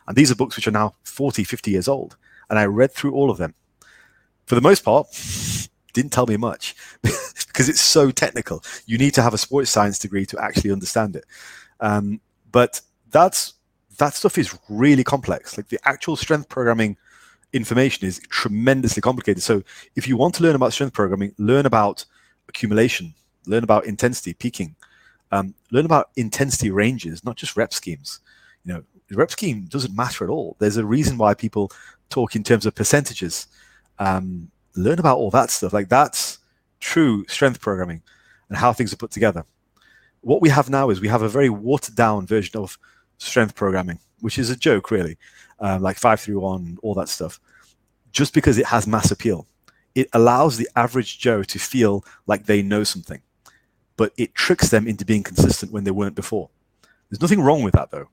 and 0.08 0.15
these 0.15 0.32
are 0.32 0.36
books 0.36 0.56
which 0.56 0.68
are 0.68 0.72
now 0.72 0.94
40, 1.04 1.44
50 1.44 1.72
years 1.72 1.88
old. 1.88 2.15
And 2.50 2.60
I 2.60 2.65
read 2.65 2.94
through 2.94 3.13
all 3.13 3.32
of 3.32 3.38
them. 3.38 3.56
For 4.46 4.54
the 4.54 4.62
most 4.62 4.84
part, 4.86 5.08
didn't 5.94 6.12
tell 6.12 6.27
me 6.27 6.38
much 6.38 6.75
because 7.01 7.68
it's 7.70 7.82
so 7.82 8.12
technical. 8.12 8.63
You 8.86 8.98
need 8.98 9.15
to 9.15 9.22
have 9.24 9.34
a 9.34 9.38
sports 9.38 9.72
science 9.72 9.98
degree 9.98 10.25
to 10.27 10.44
actually 10.44 10.72
understand 10.72 11.15
it. 11.15 11.25
Um, 11.80 12.22
but 12.51 12.82
that's 13.10 13.54
that 13.98 14.13
stuff 14.13 14.38
is 14.38 14.58
really 14.70 15.04
complex. 15.04 15.58
Like 15.58 15.70
the 15.70 15.80
actual 15.86 16.15
strength 16.15 16.50
programming 16.50 16.98
information 17.54 18.08
is 18.08 18.20
tremendously 18.30 19.02
complicated. 19.02 19.44
So 19.44 19.64
if 19.96 20.08
you 20.08 20.18
want 20.18 20.36
to 20.36 20.44
learn 20.44 20.56
about 20.56 20.74
strength 20.74 20.94
programming, 20.94 21.34
learn 21.38 21.66
about 21.66 22.06
accumulation, 22.50 23.14
learn 23.46 23.64
about 23.64 23.86
intensity, 23.86 24.34
peaking, 24.34 24.75
um, 25.32 25.54
learn 25.72 25.86
about 25.86 26.10
intensity 26.16 26.72
ranges, 26.72 27.24
not 27.24 27.36
just 27.36 27.56
rep 27.58 27.74
schemes. 27.74 28.20
You 28.64 28.74
know, 28.74 28.84
rep 29.12 29.32
scheme 29.32 29.66
doesn't 29.66 29.96
matter 29.96 30.24
at 30.24 30.30
all. 30.30 30.56
There's 30.60 30.78
a 30.78 30.86
reason 30.86 31.18
why 31.18 31.34
people 31.34 31.72
talk 32.10 32.36
in 32.36 32.44
terms 32.44 32.66
of 32.66 32.75
percentages. 32.75 33.48
Um, 34.00 34.50
learn 34.75 35.00
about 35.00 35.18
all 35.18 35.32
that 35.32 35.50
stuff. 35.50 35.74
Like 35.74 35.90
that's 35.90 36.40
true 36.80 37.25
strength 37.28 37.62
programming 37.62 38.02
and 38.50 38.58
how 38.58 38.74
things 38.74 38.94
are 38.94 38.98
put 38.98 39.12
together. 39.12 39.46
What 40.22 40.42
we 40.42 40.50
have 40.50 40.70
now 40.70 40.90
is 40.90 41.02
we 41.02 41.08
have 41.08 41.22
a 41.22 41.30
very 41.30 41.50
watered 41.50 41.96
down 41.96 42.25
version 42.25 42.60
of 42.60 42.78
strength 43.18 43.56
programming, 43.56 44.00
which 44.20 44.38
is 44.38 44.50
a 44.50 44.56
joke, 44.56 44.92
really, 44.92 45.18
um, 45.59 45.81
like 45.81 45.97
531, 45.97 46.77
all 46.81 46.93
that 46.95 47.09
stuff, 47.09 47.39
just 48.12 48.33
because 48.33 48.57
it 48.57 48.67
has 48.67 48.88
mass 48.88 49.12
appeal. 49.12 49.47
It 49.93 50.09
allows 50.13 50.57
the 50.57 50.67
average 50.75 51.19
Joe 51.19 51.43
to 51.43 51.59
feel 51.59 52.03
like 52.27 52.45
they 52.45 52.62
know 52.62 52.83
something, 52.83 53.21
but 53.95 54.12
it 54.17 54.35
tricks 54.35 54.69
them 54.69 54.88
into 54.88 55.05
being 55.05 55.24
consistent 55.24 55.71
when 55.71 55.85
they 55.85 55.91
weren't 55.91 56.15
before. 56.15 56.50
There's 57.09 57.21
nothing 57.21 57.41
wrong 57.41 57.63
with 57.63 57.74
that, 57.74 57.91
though. 57.91 58.09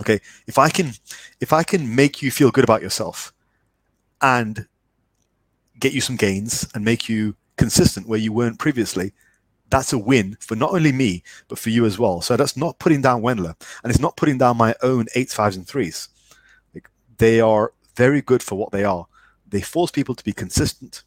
Okay, 0.00 0.20
if 0.48 0.58
I 0.58 0.70
can, 0.70 0.92
if 1.40 1.52
I 1.52 1.62
can 1.62 1.94
make 1.94 2.20
you 2.20 2.32
feel 2.32 2.50
good 2.50 2.64
about 2.64 2.82
yourself, 2.82 3.32
and 4.24 4.66
get 5.78 5.92
you 5.92 6.00
some 6.00 6.16
gains 6.16 6.66
and 6.74 6.82
make 6.82 7.08
you 7.10 7.36
consistent 7.56 8.08
where 8.08 8.18
you 8.18 8.32
weren't 8.32 8.58
previously, 8.58 9.12
that's 9.68 9.92
a 9.92 9.98
win 9.98 10.36
for 10.40 10.56
not 10.56 10.72
only 10.72 10.92
me, 10.92 11.22
but 11.48 11.58
for 11.58 11.68
you 11.68 11.84
as 11.84 11.98
well. 11.98 12.22
So 12.22 12.36
that's 12.36 12.56
not 12.56 12.78
putting 12.78 13.02
down 13.02 13.22
Wendler 13.22 13.54
and 13.82 13.90
it's 13.90 14.00
not 14.00 14.16
putting 14.16 14.38
down 14.38 14.56
my 14.56 14.74
own 14.82 15.06
eights, 15.14 15.34
fives, 15.34 15.56
and 15.56 15.66
threes. 15.66 16.08
They 17.18 17.40
are 17.40 17.72
very 17.96 18.20
good 18.20 18.42
for 18.42 18.56
what 18.56 18.72
they 18.72 18.84
are. 18.84 19.06
They 19.48 19.60
force 19.60 19.90
people 19.90 20.14
to 20.14 20.24
be 20.24 20.32
consistent 20.32 21.02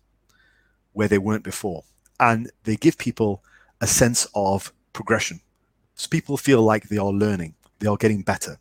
where 0.94 1.08
they 1.08 1.18
weren't 1.18 1.44
before. 1.44 1.84
And 2.20 2.52
they 2.64 2.76
give 2.76 2.98
people 2.98 3.44
a 3.82 3.88
sense 3.88 4.28
of 4.34 4.74
progression. 4.94 5.42
So 5.96 6.08
people 6.10 6.38
feel 6.38 6.62
like 6.62 6.90
they 6.90 6.98
are 6.98 7.12
learning, 7.12 7.56
they 7.80 7.88
are 7.88 7.98
getting 7.98 8.22
better. 8.22 8.60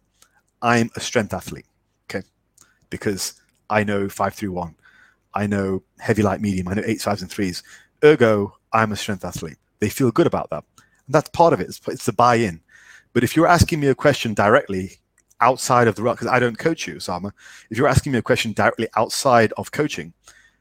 I'm 0.62 0.90
a 0.96 1.00
strength 1.00 1.34
athlete, 1.34 1.66
okay? 2.08 2.26
Because 2.90 3.34
I 3.68 3.84
know 3.84 4.08
five 4.08 4.34
through 4.34 4.52
one. 4.52 4.74
I 5.34 5.46
know 5.46 5.82
heavy, 5.98 6.22
light, 6.22 6.40
medium. 6.40 6.68
I 6.68 6.74
know 6.74 6.82
eights, 6.84 7.04
fives, 7.04 7.22
and 7.22 7.30
threes. 7.30 7.62
Ergo, 8.02 8.56
I'm 8.72 8.92
a 8.92 8.96
strength 8.96 9.24
athlete. 9.24 9.58
They 9.80 9.90
feel 9.90 10.10
good 10.10 10.26
about 10.26 10.48
that. 10.50 10.64
And 10.78 11.14
that's 11.14 11.28
part 11.28 11.52
of 11.52 11.60
it. 11.60 11.68
It's, 11.68 11.80
it's 11.88 12.06
the 12.06 12.12
buy-in. 12.12 12.60
But 13.12 13.22
if 13.22 13.36
you're 13.36 13.46
asking 13.46 13.80
me 13.80 13.88
a 13.88 13.94
question 13.94 14.34
directly 14.34 14.98
outside 15.40 15.88
of 15.88 15.94
the 15.94 16.02
because 16.02 16.26
I 16.26 16.38
don't 16.38 16.58
coach 16.58 16.86
you, 16.86 17.00
Sama. 17.00 17.32
If 17.70 17.78
you're 17.78 17.88
asking 17.88 18.12
me 18.12 18.18
a 18.18 18.22
question 18.22 18.52
directly 18.52 18.88
outside 18.96 19.52
of 19.56 19.72
coaching, 19.72 20.12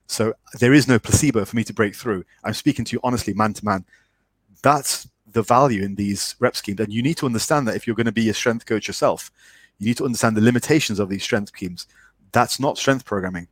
so 0.08 0.34
there 0.60 0.74
is 0.74 0.88
no 0.88 1.00
placebo 1.00 1.46
for 1.46 1.56
me 1.56 1.64
to 1.64 1.74
break 1.74 1.96
through. 1.96 2.24
I'm 2.44 2.54
speaking 2.54 2.86
to 2.86 2.96
you 2.96 3.00
honestly, 3.04 3.34
man 3.34 3.54
to 3.54 3.66
man. 3.66 3.86
That's 4.62 5.08
the 5.32 5.44
value 5.44 5.84
in 5.84 5.96
these 5.96 6.36
rep 6.40 6.56
schemes. 6.56 6.80
And 6.80 6.94
you 6.94 7.02
need 7.02 7.18
to 7.18 7.26
understand 7.26 7.68
that 7.68 7.76
if 7.76 7.86
you're 7.86 7.96
going 7.96 8.06
to 8.06 8.12
be 8.12 8.30
a 8.30 8.34
strength 8.34 8.66
coach 8.66 8.88
yourself, 8.88 9.32
you 9.80 9.88
need 9.88 9.98
to 9.98 10.06
understand 10.06 10.38
the 10.38 10.42
limitations 10.42 11.00
of 11.00 11.10
these 11.10 11.24
strength 11.24 11.50
schemes. 11.50 11.88
That's 12.32 12.60
not 12.60 12.78
strength 12.78 13.06
programming. 13.06 13.48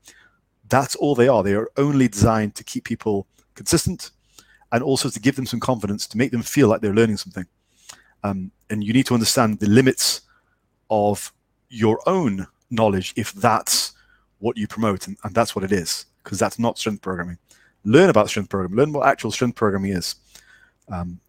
That's 0.69 0.95
all 0.95 1.15
they 1.15 1.27
are. 1.27 1.43
They 1.43 1.55
are 1.55 1.69
only 1.77 2.07
designed 2.07 2.55
to 2.55 2.63
keep 2.63 2.85
people 2.85 3.27
consistent 3.55 4.11
and 4.71 4.83
also 4.83 5.09
to 5.09 5.19
give 5.19 5.35
them 5.35 5.45
some 5.45 5.59
confidence 5.59 6.07
to 6.07 6.17
make 6.17 6.31
them 6.31 6.41
feel 6.41 6.67
like 6.67 6.81
they're 6.81 6.93
learning 6.93 7.17
something. 7.17 7.45
Um, 8.23 8.51
and 8.69 8.83
you 8.83 8.93
need 8.93 9.05
to 9.07 9.13
understand 9.13 9.59
the 9.59 9.67
limits 9.67 10.21
of 10.89 11.31
your 11.69 11.99
own 12.07 12.47
knowledge 12.69 13.13
if 13.15 13.33
that's 13.33 13.93
what 14.39 14.57
you 14.57 14.67
promote, 14.67 15.07
and, 15.07 15.17
and 15.23 15.33
that's 15.33 15.55
what 15.55 15.63
it 15.63 15.71
is, 15.71 16.05
because 16.23 16.39
that's 16.39 16.59
not 16.59 16.77
strength 16.77 17.01
programming. 17.01 17.37
Learn 17.85 18.09
about 18.09 18.29
strength 18.29 18.49
programming, 18.49 18.77
learn 18.77 18.93
what 18.93 19.07
actual 19.07 19.31
strength 19.31 19.55
programming 19.55 19.91
is. 19.91 20.15
Um, 20.89 21.19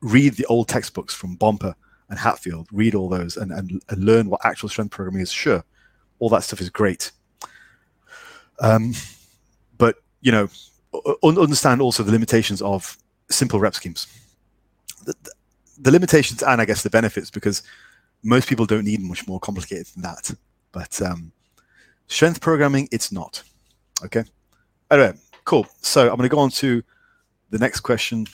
read 0.00 0.34
the 0.34 0.46
old 0.46 0.68
textbooks 0.68 1.14
from 1.14 1.36
Bompa 1.36 1.74
and 2.08 2.18
Hatfield, 2.18 2.66
read 2.72 2.94
all 2.94 3.08
those 3.08 3.36
and, 3.36 3.52
and, 3.52 3.80
and 3.88 4.04
learn 4.04 4.28
what 4.28 4.44
actual 4.44 4.68
strength 4.68 4.90
programming 4.90 5.22
is. 5.22 5.30
Sure, 5.30 5.64
all 6.18 6.28
that 6.30 6.42
stuff 6.42 6.60
is 6.60 6.70
great. 6.70 7.12
Um, 8.60 8.94
but 9.78 9.96
you 10.20 10.32
know, 10.32 10.48
understand 11.22 11.80
also 11.80 12.02
the 12.02 12.12
limitations 12.12 12.60
of 12.62 12.96
simple 13.30 13.60
rep 13.60 13.74
schemes. 13.74 14.06
The, 15.04 15.14
the, 15.78 15.90
limitations 15.90 16.42
and 16.42 16.60
I 16.60 16.64
guess 16.64 16.82
the 16.82 16.90
benefits, 16.90 17.30
because 17.30 17.62
most 18.22 18.48
people 18.48 18.66
don't 18.66 18.84
need 18.84 19.00
much 19.00 19.26
more 19.26 19.40
complicated 19.40 19.86
than 19.86 20.02
that. 20.02 20.30
But 20.70 21.00
um, 21.02 21.32
strength 22.06 22.40
programming, 22.40 22.88
it's 22.92 23.12
not. 23.12 23.42
Okay. 24.04 24.24
Anyway, 24.90 25.14
cool. 25.44 25.66
So 25.80 26.02
I'm 26.02 26.16
going 26.16 26.28
to 26.28 26.34
go 26.34 26.40
on 26.40 26.50
to 26.50 26.82
the 27.50 27.58
next 27.58 27.80
question. 27.80 28.26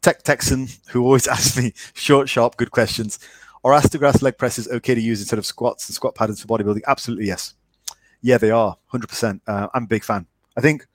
Tech 0.00 0.22
Texan, 0.22 0.68
who 0.88 1.04
always 1.04 1.26
asks 1.28 1.56
me 1.56 1.72
short, 1.94 2.28
sharp, 2.28 2.56
good 2.56 2.70
questions. 2.70 3.18
Are 3.64 3.72
Astergrass 3.72 4.22
leg 4.22 4.38
presses 4.38 4.66
okay 4.68 4.94
to 4.94 5.00
use 5.00 5.20
instead 5.20 5.38
of 5.38 5.46
squats 5.46 5.88
and 5.88 5.94
squat 5.94 6.16
patterns 6.16 6.42
for 6.42 6.48
bodybuilding? 6.48 6.82
Absolutely 6.86 7.26
yes. 7.26 7.54
Yeah, 8.20 8.38
they 8.38 8.50
are 8.50 8.76
100%. 8.92 9.40
Uh, 9.46 9.68
I'm 9.72 9.84
a 9.84 9.86
big 9.86 10.04
fan. 10.04 10.26
I 10.56 10.60
think 10.60 10.86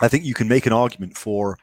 I 0.00 0.08
think 0.08 0.24
you 0.24 0.34
can 0.34 0.48
make 0.48 0.66
an 0.66 0.72
argument 0.72 1.16
for 1.16 1.58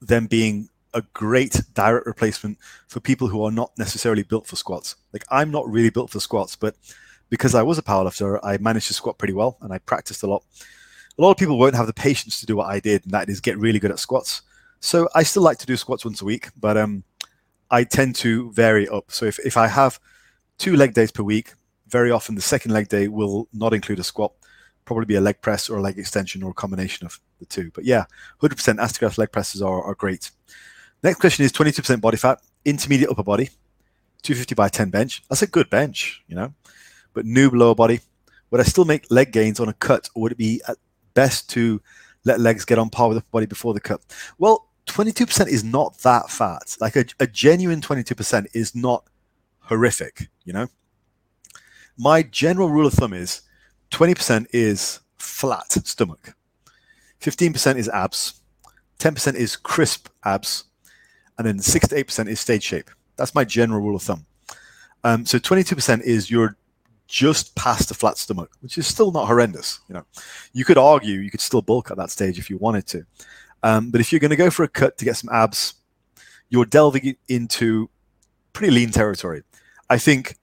them 0.00 0.26
being 0.26 0.68
a 0.94 1.02
great 1.12 1.60
direct 1.74 2.06
replacement 2.06 2.58
for 2.88 3.00
people 3.00 3.28
who 3.28 3.44
are 3.44 3.50
not 3.50 3.72
necessarily 3.78 4.22
built 4.22 4.46
for 4.46 4.56
squats. 4.56 4.96
Like 5.12 5.24
I'm 5.30 5.50
not 5.50 5.68
really 5.68 5.90
built 5.90 6.10
for 6.10 6.20
squats, 6.20 6.56
but 6.56 6.76
because 7.28 7.54
I 7.54 7.62
was 7.62 7.78
a 7.78 7.82
powerlifter, 7.82 8.40
I 8.42 8.58
managed 8.58 8.88
to 8.88 8.94
squat 8.94 9.18
pretty 9.18 9.34
well 9.34 9.56
and 9.60 9.72
I 9.72 9.78
practiced 9.78 10.22
a 10.22 10.26
lot. 10.26 10.44
A 11.18 11.22
lot 11.22 11.30
of 11.30 11.36
people 11.36 11.58
won't 11.58 11.74
have 11.74 11.86
the 11.86 11.92
patience 11.92 12.40
to 12.40 12.46
do 12.46 12.56
what 12.56 12.68
I 12.68 12.80
did, 12.80 13.04
and 13.04 13.12
that 13.12 13.28
is 13.28 13.40
get 13.40 13.58
really 13.58 13.78
good 13.78 13.90
at 13.90 13.98
squats. 13.98 14.42
So 14.80 15.08
I 15.14 15.22
still 15.22 15.42
like 15.42 15.58
to 15.58 15.66
do 15.66 15.76
squats 15.76 16.04
once 16.04 16.22
a 16.22 16.24
week, 16.24 16.48
but 16.58 16.76
um, 16.76 17.04
I 17.70 17.84
tend 17.84 18.16
to 18.16 18.50
vary 18.52 18.88
up. 18.88 19.12
So 19.12 19.26
if, 19.26 19.38
if 19.40 19.56
I 19.56 19.66
have 19.66 20.00
two 20.58 20.76
leg 20.76 20.94
days 20.94 21.12
per 21.12 21.22
week, 21.22 21.52
very 21.88 22.10
often 22.10 22.34
the 22.34 22.40
second 22.40 22.72
leg 22.72 22.88
day 22.88 23.08
will 23.08 23.48
not 23.52 23.74
include 23.74 23.98
a 23.98 24.04
squat, 24.04 24.32
probably 24.84 25.04
be 25.04 25.16
a 25.16 25.20
leg 25.20 25.40
press 25.42 25.68
or 25.68 25.78
a 25.78 25.82
leg 25.82 25.98
extension 25.98 26.42
or 26.42 26.50
a 26.50 26.54
combination 26.54 27.06
of 27.06 27.20
the 27.38 27.46
two. 27.46 27.70
But 27.74 27.84
yeah, 27.84 28.04
100% 28.40 28.78
Astergrass 28.78 29.18
leg 29.18 29.30
presses 29.30 29.60
are, 29.60 29.82
are 29.82 29.94
great. 29.94 30.30
Next 31.02 31.18
question 31.18 31.44
is 31.44 31.52
22% 31.52 32.00
body 32.00 32.16
fat, 32.16 32.40
intermediate 32.64 33.10
upper 33.10 33.22
body. 33.22 33.50
250 34.22 34.54
by 34.54 34.68
10 34.68 34.90
bench. 34.90 35.22
That's 35.28 35.42
a 35.42 35.46
good 35.46 35.70
bench, 35.70 36.22
you 36.28 36.36
know. 36.36 36.52
But 37.14 37.24
noob 37.24 37.52
lower 37.52 37.74
body. 37.74 38.00
Would 38.50 38.60
I 38.60 38.64
still 38.64 38.84
make 38.84 39.10
leg 39.10 39.32
gains 39.32 39.60
on 39.60 39.68
a 39.68 39.72
cut, 39.72 40.08
or 40.14 40.22
would 40.22 40.32
it 40.32 40.38
be 40.38 40.60
best 41.14 41.48
to 41.50 41.80
let 42.24 42.40
legs 42.40 42.64
get 42.64 42.78
on 42.78 42.90
par 42.90 43.08
with 43.08 43.18
the 43.18 43.24
body 43.30 43.46
before 43.46 43.74
the 43.74 43.80
cut? 43.80 44.00
Well, 44.38 44.68
22% 44.86 45.48
is 45.48 45.62
not 45.62 45.98
that 45.98 46.30
fat. 46.30 46.76
Like 46.80 46.96
a, 46.96 47.04
a 47.20 47.26
genuine 47.26 47.80
22% 47.80 48.46
is 48.52 48.74
not 48.74 49.04
horrific, 49.60 50.28
you 50.44 50.52
know. 50.52 50.68
My 51.96 52.22
general 52.22 52.70
rule 52.70 52.86
of 52.86 52.94
thumb 52.94 53.12
is 53.12 53.42
20% 53.90 54.46
is 54.52 55.00
flat 55.18 55.72
stomach, 55.72 56.34
15% 57.20 57.76
is 57.76 57.88
abs, 57.88 58.40
10% 58.98 59.34
is 59.34 59.56
crisp 59.56 60.08
abs, 60.24 60.64
and 61.40 61.46
then 61.46 61.58
6 61.58 61.88
to 61.88 62.04
8% 62.04 62.28
is 62.28 62.38
stage 62.38 62.62
shape. 62.62 62.90
That's 63.16 63.34
my 63.34 63.44
general 63.44 63.80
rule 63.80 63.96
of 63.96 64.02
thumb. 64.02 64.26
Um, 65.04 65.24
so 65.24 65.38
22% 65.38 66.02
is 66.02 66.30
you're 66.30 66.54
just 67.06 67.54
past 67.54 67.88
the 67.88 67.94
flat 67.94 68.18
stomach, 68.18 68.50
which 68.60 68.76
is 68.76 68.86
still 68.86 69.10
not 69.10 69.26
horrendous. 69.26 69.80
You 69.88 69.94
know, 69.94 70.04
you 70.52 70.66
could 70.66 70.76
argue 70.76 71.18
you 71.18 71.30
could 71.30 71.40
still 71.40 71.62
bulk 71.62 71.90
at 71.90 71.96
that 71.96 72.10
stage 72.10 72.38
if 72.38 72.50
you 72.50 72.58
wanted 72.58 72.86
to, 72.88 73.06
um, 73.62 73.90
but 73.90 74.02
if 74.02 74.12
you're 74.12 74.20
going 74.20 74.32
to 74.32 74.36
go 74.36 74.50
for 74.50 74.64
a 74.64 74.68
cut 74.68 74.98
to 74.98 75.06
get 75.06 75.16
some 75.16 75.30
abs, 75.32 75.76
you're 76.50 76.66
delving 76.66 77.16
into 77.28 77.88
pretty 78.52 78.70
lean 78.70 78.90
territory. 78.90 79.42
I 79.88 79.96
think 79.96 80.36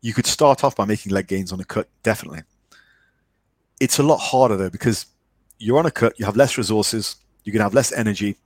you 0.00 0.12
could 0.12 0.26
start 0.26 0.64
off 0.64 0.74
by 0.74 0.84
making 0.84 1.12
leg 1.12 1.28
gains 1.28 1.52
on 1.52 1.60
a 1.60 1.64
cut, 1.64 1.88
definitely. 2.02 2.40
It's 3.78 4.00
a 4.00 4.02
lot 4.02 4.18
harder 4.18 4.56
though 4.56 4.70
because 4.70 5.06
you're 5.58 5.78
on 5.78 5.86
a 5.86 5.92
cut, 5.92 6.18
you 6.18 6.26
have 6.26 6.36
less 6.36 6.58
resources, 6.58 7.14
you're 7.44 7.52
going 7.52 7.60
to 7.60 7.66
have 7.66 7.74
less 7.74 7.92
energy, 7.92 8.36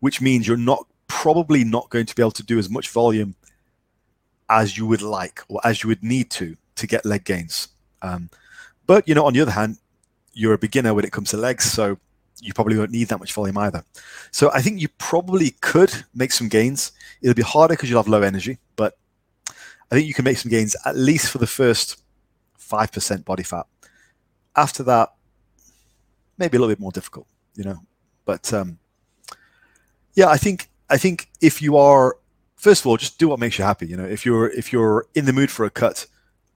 which 0.00 0.20
means 0.20 0.48
you're 0.48 0.56
not 0.56 0.84
probably 1.08 1.64
not 1.64 1.90
going 1.90 2.06
to 2.06 2.14
be 2.14 2.22
able 2.22 2.30
to 2.32 2.42
do 2.42 2.58
as 2.58 2.70
much 2.70 2.88
volume 2.90 3.34
as 4.48 4.78
you 4.78 4.86
would 4.86 5.02
like 5.02 5.42
or 5.48 5.60
as 5.64 5.82
you 5.82 5.88
would 5.88 6.02
need 6.02 6.30
to 6.30 6.56
to 6.76 6.86
get 6.86 7.04
leg 7.04 7.24
gains. 7.24 7.68
Um, 8.02 8.30
but 8.86 9.08
you 9.08 9.14
know, 9.14 9.26
on 9.26 9.32
the 9.32 9.40
other 9.40 9.50
hand, 9.50 9.78
you're 10.32 10.54
a 10.54 10.58
beginner 10.58 10.94
when 10.94 11.04
it 11.04 11.12
comes 11.12 11.30
to 11.30 11.36
legs, 11.36 11.64
so 11.64 11.98
you 12.40 12.54
probably 12.54 12.78
won't 12.78 12.92
need 12.92 13.08
that 13.08 13.18
much 13.18 13.32
volume 13.32 13.58
either. 13.58 13.84
So 14.30 14.50
I 14.52 14.62
think 14.62 14.80
you 14.80 14.88
probably 14.98 15.50
could 15.60 15.92
make 16.14 16.30
some 16.30 16.48
gains. 16.48 16.92
It'll 17.20 17.34
be 17.34 17.42
harder 17.42 17.74
because 17.74 17.90
you'll 17.90 18.00
have 18.00 18.08
low 18.08 18.22
energy, 18.22 18.58
but 18.76 18.96
I 19.90 19.94
think 19.94 20.06
you 20.06 20.14
can 20.14 20.24
make 20.24 20.38
some 20.38 20.50
gains 20.50 20.76
at 20.84 20.96
least 20.96 21.30
for 21.30 21.38
the 21.38 21.46
first 21.46 22.00
five 22.56 22.92
percent 22.92 23.24
body 23.24 23.42
fat. 23.42 23.66
After 24.54 24.82
that, 24.84 25.12
maybe 26.36 26.56
a 26.56 26.60
little 26.60 26.72
bit 26.72 26.80
more 26.80 26.92
difficult, 26.92 27.26
you 27.54 27.64
know. 27.64 27.80
But 28.24 28.52
um, 28.52 28.78
yeah, 30.14 30.28
I 30.28 30.36
think 30.36 30.68
I 30.90 30.96
think 30.96 31.28
if 31.40 31.60
you 31.60 31.76
are 31.76 32.16
first 32.58 32.82
of 32.82 32.86
all, 32.86 32.96
just 32.96 33.18
do 33.18 33.28
what 33.28 33.38
makes 33.38 33.58
you 33.58 33.64
happy. 33.64 33.86
You 33.86 33.96
know, 33.96 34.04
if 34.04 34.26
you're 34.26 34.50
if 34.50 34.72
you're 34.72 35.06
in 35.14 35.24
the 35.24 35.32
mood 35.32 35.50
for 35.50 35.64
a 35.64 35.70
cut, 35.70 36.06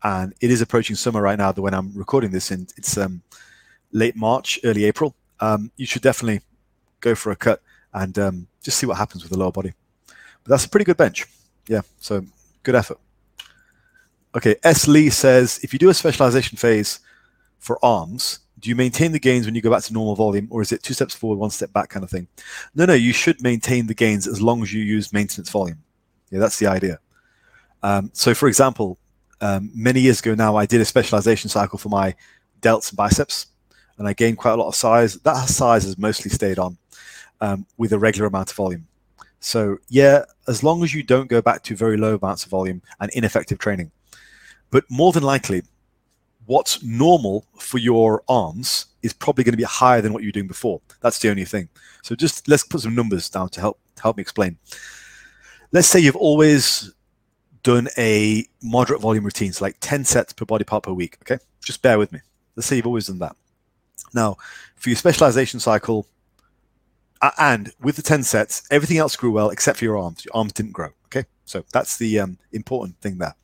and 0.03 0.35
it 0.41 0.51
is 0.51 0.61
approaching 0.61 0.97
summer 0.97 1.23
right 1.23 1.39
now. 1.39 1.53
The 1.53 1.63
when 1.63 1.75
I'm 1.75 1.93
recording 1.95 2.31
this, 2.31 2.51
and 2.51 2.73
it's 2.77 2.97
um, 2.99 3.23
late 3.93 4.17
March, 4.17 4.61
early 4.65 4.85
April, 4.85 5.15
um, 5.41 5.71
you 5.77 5.87
should 5.87 6.03
definitely 6.03 6.43
go 7.01 7.15
for 7.15 7.31
a 7.31 7.37
cut 7.37 7.63
and 7.95 8.19
um, 8.19 8.47
just 8.63 8.79
see 8.79 8.87
what 8.87 8.97
happens 8.97 9.23
with 9.23 9.33
the 9.33 9.39
lower 9.39 9.53
body. 9.53 9.73
But 10.07 10.51
that's 10.51 10.65
a 10.65 10.69
pretty 10.69 10.85
good 10.85 10.97
bench. 10.97 11.27
Yeah, 11.69 11.83
so 12.01 12.25
good 12.63 12.75
effort. 12.75 12.99
Okay, 14.35 14.57
S. 14.65 14.89
Lee 14.89 15.11
says 15.11 15.61
if 15.63 15.73
you 15.73 15.79
do 15.79 15.91
a 15.91 15.95
specialization 15.95 16.57
phase 16.57 17.01
for 17.59 17.79
arms, 17.85 18.41
do 18.63 18.71
you 18.71 18.77
maintain 18.77 19.11
the 19.11 19.19
gains 19.19 19.45
when 19.45 19.57
you 19.57 19.61
go 19.61 19.71
back 19.71 19.83
to 19.83 19.93
normal 19.93 20.15
volume, 20.15 20.47
or 20.51 20.63
is 20.63 20.71
it 20.71 20.85
two 20.85 20.95
steps 20.95 21.15
forward, 21.15 21.37
one 21.37 21.51
step 21.51 21.73
back 21.73 21.89
kind 21.89 22.05
of 22.05 22.11
thing? 22.11 22.29
No, 22.77 22.87
no, 22.87 22.95
you 22.95 23.13
should 23.13 23.43
maintain 23.43 23.89
the 23.89 23.95
gains 23.95 24.29
as 24.29 24.41
long 24.41 24.63
as 24.63 24.73
you 24.73 24.83
use 24.83 25.13
maintenance 25.13 25.51
volume. 25.51 25.83
Yeah, 26.31 26.39
that's 26.39 26.61
the 26.61 26.69
idea. 26.69 27.01
Um, 27.83 28.11
so, 28.15 28.35
for 28.35 28.47
example, 28.47 28.99
um, 29.41 29.71
many 29.75 30.01
years 30.01 30.21
ago 30.21 30.37
now, 30.37 30.55
I 30.55 30.65
did 30.65 30.81
a 30.81 30.85
specialization 30.85 31.51
cycle 31.51 31.77
for 31.77 31.89
my 31.89 32.15
delts 32.61 32.91
and 32.91 32.97
biceps, 32.97 33.47
and 33.99 34.07
I 34.07 34.13
gained 34.13 34.39
quite 34.39 34.53
a 34.53 34.57
lot 34.57 34.69
of 34.69 34.77
size. 34.77 35.15
That 35.19 35.49
size 35.49 35.83
has 35.83 35.99
mostly 35.99 36.31
stayed 36.31 36.61
on 36.61 36.79
um, 37.41 37.67
with 37.77 37.93
a 37.93 37.99
regular 37.99 38.29
amount 38.29 38.51
of 38.53 38.57
volume. 38.57 38.87
So, 39.41 39.79
yeah, 39.89 40.23
as 40.47 40.63
long 40.63 40.85
as 40.85 40.95
you 40.95 41.03
don't 41.03 41.27
go 41.27 41.43
back 41.43 41.65
to 41.65 41.75
very 41.75 41.97
low 41.97 42.15
amounts 42.15 42.45
of 42.45 42.51
volume 42.51 42.81
and 43.01 43.11
ineffective 43.11 43.59
training. 43.59 43.91
But 44.71 44.85
more 44.89 45.13
than 45.13 45.25
likely, 45.25 45.63
what's 46.47 46.83
normal 46.83 47.47
for 47.57 47.79
your 47.79 48.23
arms 48.29 48.87
is 49.03 49.13
probably 49.13 49.45
going 49.45 49.53
to 49.53 49.59
be 49.59 49.65
higher 49.65 50.01
than 50.01 50.13
what 50.13 50.23
you 50.23 50.29
were 50.29 50.33
doing 50.33 50.47
before. 50.47 50.81
That's 51.01 51.19
the 51.19 51.31
only 51.31 51.45
thing. 51.45 51.69
So 52.03 52.15
just 52.15 52.49
let's 52.49 52.65
put 52.65 52.81
some 52.81 52.95
numbers 52.95 53.29
down 53.29 53.49
to 53.51 53.61
help 53.61 53.79
help 54.01 54.17
me 54.17 54.23
explain. 54.23 54.59
Let's 55.71 55.89
say 55.89 56.01
you've 56.01 56.17
always 56.17 56.93
done 57.63 57.89
a 57.97 58.45
moderate 58.63 59.01
volume 59.01 59.25
routine, 59.25 59.53
so 59.53 59.65
like 59.65 59.77
10 59.81 60.05
sets 60.05 60.33
per 60.33 60.45
body 60.45 60.65
part 60.65 60.83
per 60.85 60.93
week. 60.93 61.17
Okay, 61.23 61.43
just 61.63 61.83
bear 61.83 61.99
with 61.99 62.13
me. 62.13 62.21
Let's 62.57 62.67
say 62.67 62.77
you've 62.77 62.87
always 62.87 63.07
done 63.07 63.21
that. 63.21 63.37
Now, 64.13 64.37
for 64.77 64.91
your 64.91 64.97
specialization 64.97 65.61
cycle, 65.61 66.07
and 67.39 67.73
with 67.81 67.97
the 67.97 68.03
10 68.03 68.25
sets, 68.25 68.65
everything 68.71 68.99
else 68.99 69.15
grew 69.15 69.31
well 69.31 69.51
except 69.51 69.79
for 69.79 69.85
your 69.85 69.97
arms. 69.97 70.25
Your 70.25 70.37
arms 70.37 70.53
didn't 70.53 70.73
grow. 70.73 70.89
Okay, 71.07 71.25
so 71.45 71.65
that's 71.73 71.97
the 71.97 72.19
um, 72.19 72.39
important 72.53 73.01
thing 73.01 73.19
there. 73.19 73.37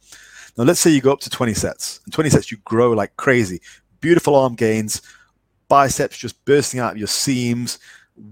Now, 0.59 0.64
let's 0.64 0.81
say 0.81 0.90
you 0.90 1.01
go 1.01 1.12
up 1.12 1.21
to 1.21 1.31
20 1.31 1.55
sets. 1.55 2.01
and 2.05 2.12
20 2.12 2.31
sets, 2.31 2.51
you 2.51 2.59
grow 2.64 2.90
like 2.90 3.16
crazy. 3.16 3.61
Beautiful 4.01 4.35
arm 4.35 4.57
gains, 4.57 5.01
biceps 5.68 6.18
just 6.18 6.44
bursting 6.44 6.81
out 6.81 6.92
of 6.92 6.99
your 6.99 7.07
seams, 7.07 7.79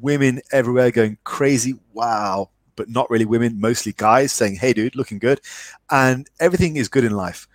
women 0.00 0.40
everywhere 0.50 0.90
going 0.90 1.18
crazy. 1.22 1.74
Wow. 1.92 2.50
But 2.74 2.90
not 2.90 3.08
really 3.10 3.24
women, 3.24 3.60
mostly 3.60 3.92
guys 3.92 4.32
saying, 4.32 4.56
hey, 4.56 4.72
dude, 4.72 4.96
looking 4.96 5.20
good. 5.20 5.40
And 5.88 6.28
everything 6.40 6.76
is 6.76 6.88
good 6.88 7.04
in 7.04 7.12
life. 7.12 7.46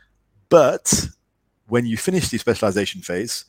But 0.48 1.10
when 1.68 1.86
you 1.86 1.98
finish 1.98 2.30
the 2.30 2.38
specialization 2.38 3.02
phase, 3.02 3.44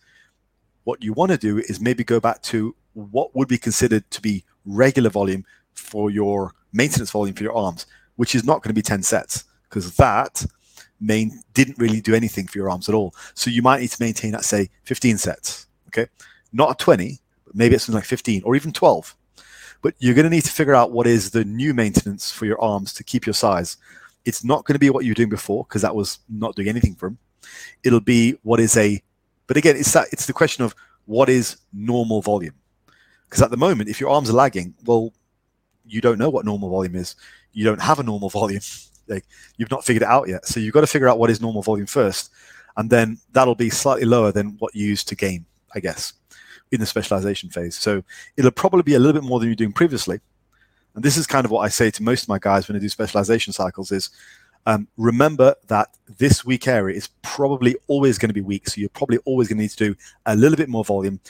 what 0.82 1.04
you 1.04 1.12
want 1.12 1.30
to 1.30 1.38
do 1.38 1.58
is 1.58 1.80
maybe 1.80 2.02
go 2.02 2.18
back 2.18 2.42
to 2.42 2.74
what 2.94 3.34
would 3.36 3.48
be 3.48 3.58
considered 3.58 4.10
to 4.10 4.20
be 4.20 4.44
regular 4.64 5.08
volume 5.08 5.44
for 5.74 6.10
your 6.10 6.52
maintenance 6.72 7.12
volume 7.12 7.36
for 7.36 7.44
your 7.44 7.56
arms, 7.56 7.86
which 8.16 8.34
is 8.34 8.42
not 8.42 8.60
going 8.60 8.70
to 8.70 8.74
be 8.74 8.82
10 8.82 9.04
sets 9.04 9.44
because 9.68 9.96
that 9.96 10.44
main 11.02 11.42
didn't 11.52 11.78
really 11.78 12.00
do 12.00 12.14
anything 12.14 12.46
for 12.46 12.58
your 12.58 12.70
arms 12.70 12.88
at 12.88 12.94
all. 12.94 13.14
So 13.34 13.50
you 13.50 13.60
might 13.60 13.80
need 13.80 13.90
to 13.90 14.02
maintain 14.02 14.34
at 14.34 14.44
say 14.44 14.70
15 14.84 15.18
sets. 15.18 15.66
Okay, 15.88 16.06
not 16.52 16.70
a 16.70 16.74
20, 16.82 17.18
but 17.44 17.54
maybe 17.54 17.74
it's 17.74 17.84
something 17.84 17.98
like 17.98 18.04
15 18.04 18.42
or 18.44 18.56
even 18.56 18.72
12. 18.72 19.14
But 19.82 19.94
you're 19.98 20.14
going 20.14 20.24
to 20.24 20.30
need 20.30 20.44
to 20.44 20.50
figure 20.50 20.74
out 20.74 20.92
what 20.92 21.06
is 21.06 21.30
the 21.30 21.44
new 21.44 21.74
maintenance 21.74 22.30
for 22.30 22.46
your 22.46 22.60
arms 22.62 22.94
to 22.94 23.04
keep 23.04 23.26
your 23.26 23.34
size. 23.34 23.76
It's 24.24 24.44
not 24.44 24.64
going 24.64 24.74
to 24.74 24.78
be 24.78 24.90
what 24.90 25.04
you 25.04 25.10
were 25.10 25.16
doing 25.16 25.28
before 25.28 25.64
because 25.64 25.82
that 25.82 25.94
was 25.94 26.20
not 26.28 26.54
doing 26.54 26.68
anything 26.68 26.94
for 26.94 27.08
them. 27.08 27.18
It'll 27.82 28.00
be 28.00 28.38
what 28.44 28.60
is 28.60 28.76
a, 28.76 29.02
but 29.48 29.56
again, 29.56 29.76
it's 29.76 29.92
that 29.92 30.06
it's 30.12 30.26
the 30.26 30.32
question 30.32 30.64
of 30.64 30.74
what 31.06 31.28
is 31.28 31.56
normal 31.72 32.22
volume. 32.22 32.54
Because 33.24 33.42
at 33.42 33.50
the 33.50 33.56
moment, 33.56 33.88
if 33.88 34.00
your 34.00 34.10
arms 34.10 34.30
are 34.30 34.34
lagging, 34.34 34.74
well, 34.84 35.12
you 35.84 36.00
don't 36.00 36.18
know 36.18 36.30
what 36.30 36.44
normal 36.44 36.70
volume 36.70 36.94
is. 36.94 37.16
You 37.52 37.64
don't 37.64 37.80
have 37.80 37.98
a 37.98 38.04
normal 38.04 38.30
volume 38.40 38.60
like 39.08 39.24
you've 39.56 39.70
not 39.70 39.84
figured 39.84 40.02
it 40.02 40.08
out 40.08 40.28
yet. 40.28 40.46
So 40.46 40.60
you've 40.60 40.74
got 40.74 40.82
to 40.82 40.86
figure 40.86 41.08
out 41.08 41.18
what 41.18 41.30
is 41.30 41.40
normal 41.40 41.62
volume 41.62 41.86
first, 41.86 42.30
and 42.76 42.90
then 42.90 43.18
that'll 43.32 43.54
be 43.54 43.70
slightly 43.70 44.04
lower 44.04 44.32
than 44.32 44.56
what 44.58 44.74
you 44.74 44.86
used 44.86 45.08
to 45.08 45.14
gain, 45.14 45.44
I 45.74 45.80
guess, 45.80 46.12
in 46.70 46.80
the 46.80 46.86
specialization 46.86 47.50
phase. 47.50 47.76
So 47.76 48.02
it'll 48.36 48.50
probably 48.50 48.82
be 48.82 48.94
a 48.94 48.98
little 48.98 49.20
bit 49.20 49.26
more 49.26 49.38
than 49.40 49.48
you're 49.48 49.56
doing 49.56 49.72
previously. 49.72 50.20
And 50.94 51.04
this 51.04 51.16
is 51.16 51.26
kind 51.26 51.44
of 51.44 51.50
what 51.50 51.60
I 51.60 51.68
say 51.68 51.90
to 51.90 52.02
most 52.02 52.22
of 52.22 52.28
my 52.28 52.38
guys 52.38 52.68
when 52.68 52.76
I 52.76 52.80
do 52.80 52.88
specialization 52.88 53.52
cycles 53.52 53.92
is 53.92 54.10
um, 54.66 54.86
remember 54.96 55.54
that 55.68 55.88
this 56.18 56.44
weak 56.44 56.68
area 56.68 56.96
is 56.96 57.08
probably 57.22 57.76
always 57.88 58.18
going 58.18 58.28
to 58.28 58.34
be 58.34 58.40
weak. 58.40 58.68
So 58.68 58.80
you're 58.80 58.90
probably 58.90 59.18
always 59.24 59.48
going 59.48 59.58
to 59.58 59.62
need 59.62 59.70
to 59.70 59.76
do 59.76 59.94
a 60.26 60.36
little 60.36 60.56
bit 60.56 60.68
more 60.68 60.84
volume 60.84 61.20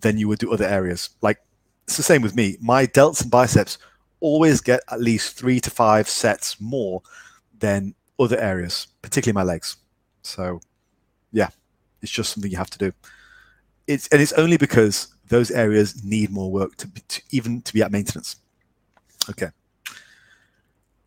than 0.00 0.18
you 0.18 0.28
would 0.28 0.38
do 0.38 0.52
other 0.52 0.66
areas. 0.66 1.10
Like 1.22 1.38
it's 1.84 1.96
the 1.96 2.02
same 2.02 2.22
with 2.22 2.36
me. 2.36 2.56
My 2.60 2.86
delts 2.86 3.22
and 3.22 3.30
biceps 3.30 3.78
always 4.20 4.60
get 4.60 4.80
at 4.90 5.00
least 5.00 5.36
three 5.36 5.60
to 5.60 5.70
five 5.70 6.08
sets 6.08 6.60
more 6.60 7.02
than 7.58 7.94
other 8.18 8.38
areas, 8.38 8.86
particularly 9.02 9.34
my 9.34 9.42
legs. 9.42 9.76
So, 10.22 10.60
yeah, 11.32 11.48
it's 12.02 12.12
just 12.12 12.32
something 12.32 12.50
you 12.50 12.58
have 12.58 12.70
to 12.70 12.78
do. 12.78 12.92
It's 13.86 14.06
and 14.08 14.20
it's 14.20 14.32
only 14.34 14.56
because 14.56 15.14
those 15.28 15.50
areas 15.50 16.04
need 16.04 16.30
more 16.30 16.50
work 16.50 16.76
to, 16.76 16.86
be, 16.88 17.00
to 17.08 17.22
even 17.30 17.62
to 17.62 17.72
be 17.72 17.82
at 17.82 17.90
maintenance. 17.90 18.36
Okay. 19.28 19.48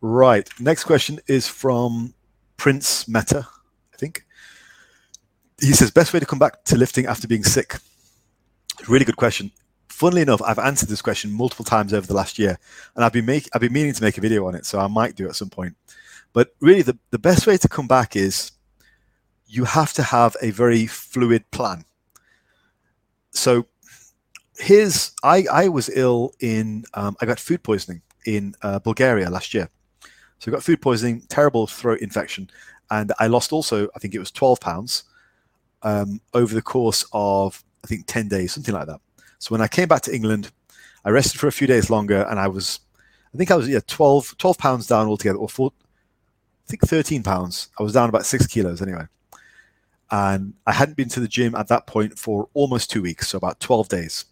Right. 0.00 0.48
Next 0.60 0.84
question 0.84 1.18
is 1.26 1.48
from 1.48 2.14
Prince 2.56 3.08
Meta, 3.08 3.46
I 3.92 3.96
think. 3.96 4.24
He 5.60 5.72
says, 5.72 5.90
best 5.90 6.12
way 6.12 6.20
to 6.20 6.26
come 6.26 6.38
back 6.38 6.64
to 6.64 6.76
lifting 6.76 7.06
after 7.06 7.26
being 7.26 7.44
sick. 7.44 7.76
Really 8.88 9.04
good 9.04 9.16
question 9.16 9.50
funnily 9.94 10.22
enough, 10.22 10.42
I've 10.42 10.58
answered 10.58 10.88
this 10.88 11.00
question 11.00 11.32
multiple 11.32 11.64
times 11.64 11.94
over 11.94 12.06
the 12.06 12.14
last 12.14 12.38
year, 12.38 12.58
and 12.96 13.04
I've 13.04 13.12
been 13.12 13.26
make 13.26 13.48
I've 13.54 13.60
been 13.60 13.72
meaning 13.72 13.92
to 13.94 14.02
make 14.02 14.18
a 14.18 14.20
video 14.20 14.46
on 14.46 14.54
it, 14.54 14.66
so 14.66 14.78
I 14.80 14.88
might 14.88 15.14
do 15.14 15.26
it 15.26 15.30
at 15.30 15.36
some 15.36 15.50
point. 15.50 15.76
But 16.32 16.54
really, 16.60 16.82
the, 16.82 16.98
the 17.10 17.18
best 17.18 17.46
way 17.46 17.56
to 17.56 17.68
come 17.68 17.86
back 17.86 18.16
is 18.16 18.52
you 19.46 19.64
have 19.64 19.92
to 19.94 20.02
have 20.02 20.36
a 20.42 20.50
very 20.50 20.86
fluid 20.86 21.48
plan. 21.52 21.84
So 23.30 23.66
here's 24.58 25.12
I 25.22 25.46
I 25.50 25.68
was 25.68 25.88
ill 25.90 26.32
in 26.40 26.84
um, 26.94 27.16
I 27.20 27.26
got 27.26 27.38
food 27.38 27.62
poisoning 27.62 28.02
in 28.26 28.54
uh, 28.62 28.80
Bulgaria 28.80 29.30
last 29.30 29.54
year. 29.54 29.68
So 30.40 30.50
I 30.50 30.54
got 30.54 30.64
food 30.64 30.82
poisoning, 30.82 31.22
terrible 31.28 31.66
throat 31.68 32.00
infection, 32.00 32.50
and 32.90 33.12
I 33.20 33.28
lost 33.28 33.52
also, 33.52 33.88
I 33.94 33.98
think 34.00 34.14
it 34.14 34.18
was 34.18 34.30
12 34.30 34.60
pounds 34.60 35.04
um, 35.82 36.20
over 36.34 36.54
the 36.54 36.62
course 36.62 37.06
of, 37.12 37.62
I 37.82 37.86
think, 37.86 38.06
10 38.06 38.28
days, 38.28 38.52
something 38.52 38.74
like 38.74 38.86
that. 38.86 39.00
So 39.38 39.52
when 39.52 39.60
I 39.60 39.68
came 39.68 39.88
back 39.88 40.02
to 40.02 40.14
England, 40.14 40.50
I 41.04 41.10
rested 41.10 41.38
for 41.38 41.48
a 41.48 41.52
few 41.52 41.66
days 41.66 41.90
longer, 41.90 42.22
and 42.22 42.38
I 42.38 42.48
was, 42.48 42.80
I 43.34 43.38
think 43.38 43.50
I 43.50 43.56
was, 43.56 43.68
yeah, 43.68 43.80
12, 43.86 44.36
12 44.38 44.58
pounds 44.58 44.86
down 44.86 45.06
altogether, 45.06 45.38
or 45.38 45.48
four, 45.48 45.72
I 46.66 46.70
think 46.70 46.82
13 46.82 47.22
pounds. 47.22 47.68
I 47.78 47.82
was 47.82 47.92
down 47.92 48.08
about 48.08 48.26
six 48.26 48.46
kilos 48.46 48.80
anyway. 48.80 49.06
And 50.10 50.54
I 50.66 50.72
hadn't 50.72 50.96
been 50.96 51.08
to 51.10 51.20
the 51.20 51.28
gym 51.28 51.54
at 51.54 51.68
that 51.68 51.86
point 51.86 52.18
for 52.18 52.48
almost 52.54 52.90
two 52.90 53.02
weeks, 53.02 53.28
so 53.28 53.38
about 53.38 53.60
12 53.60 53.88
days. 53.88 54.24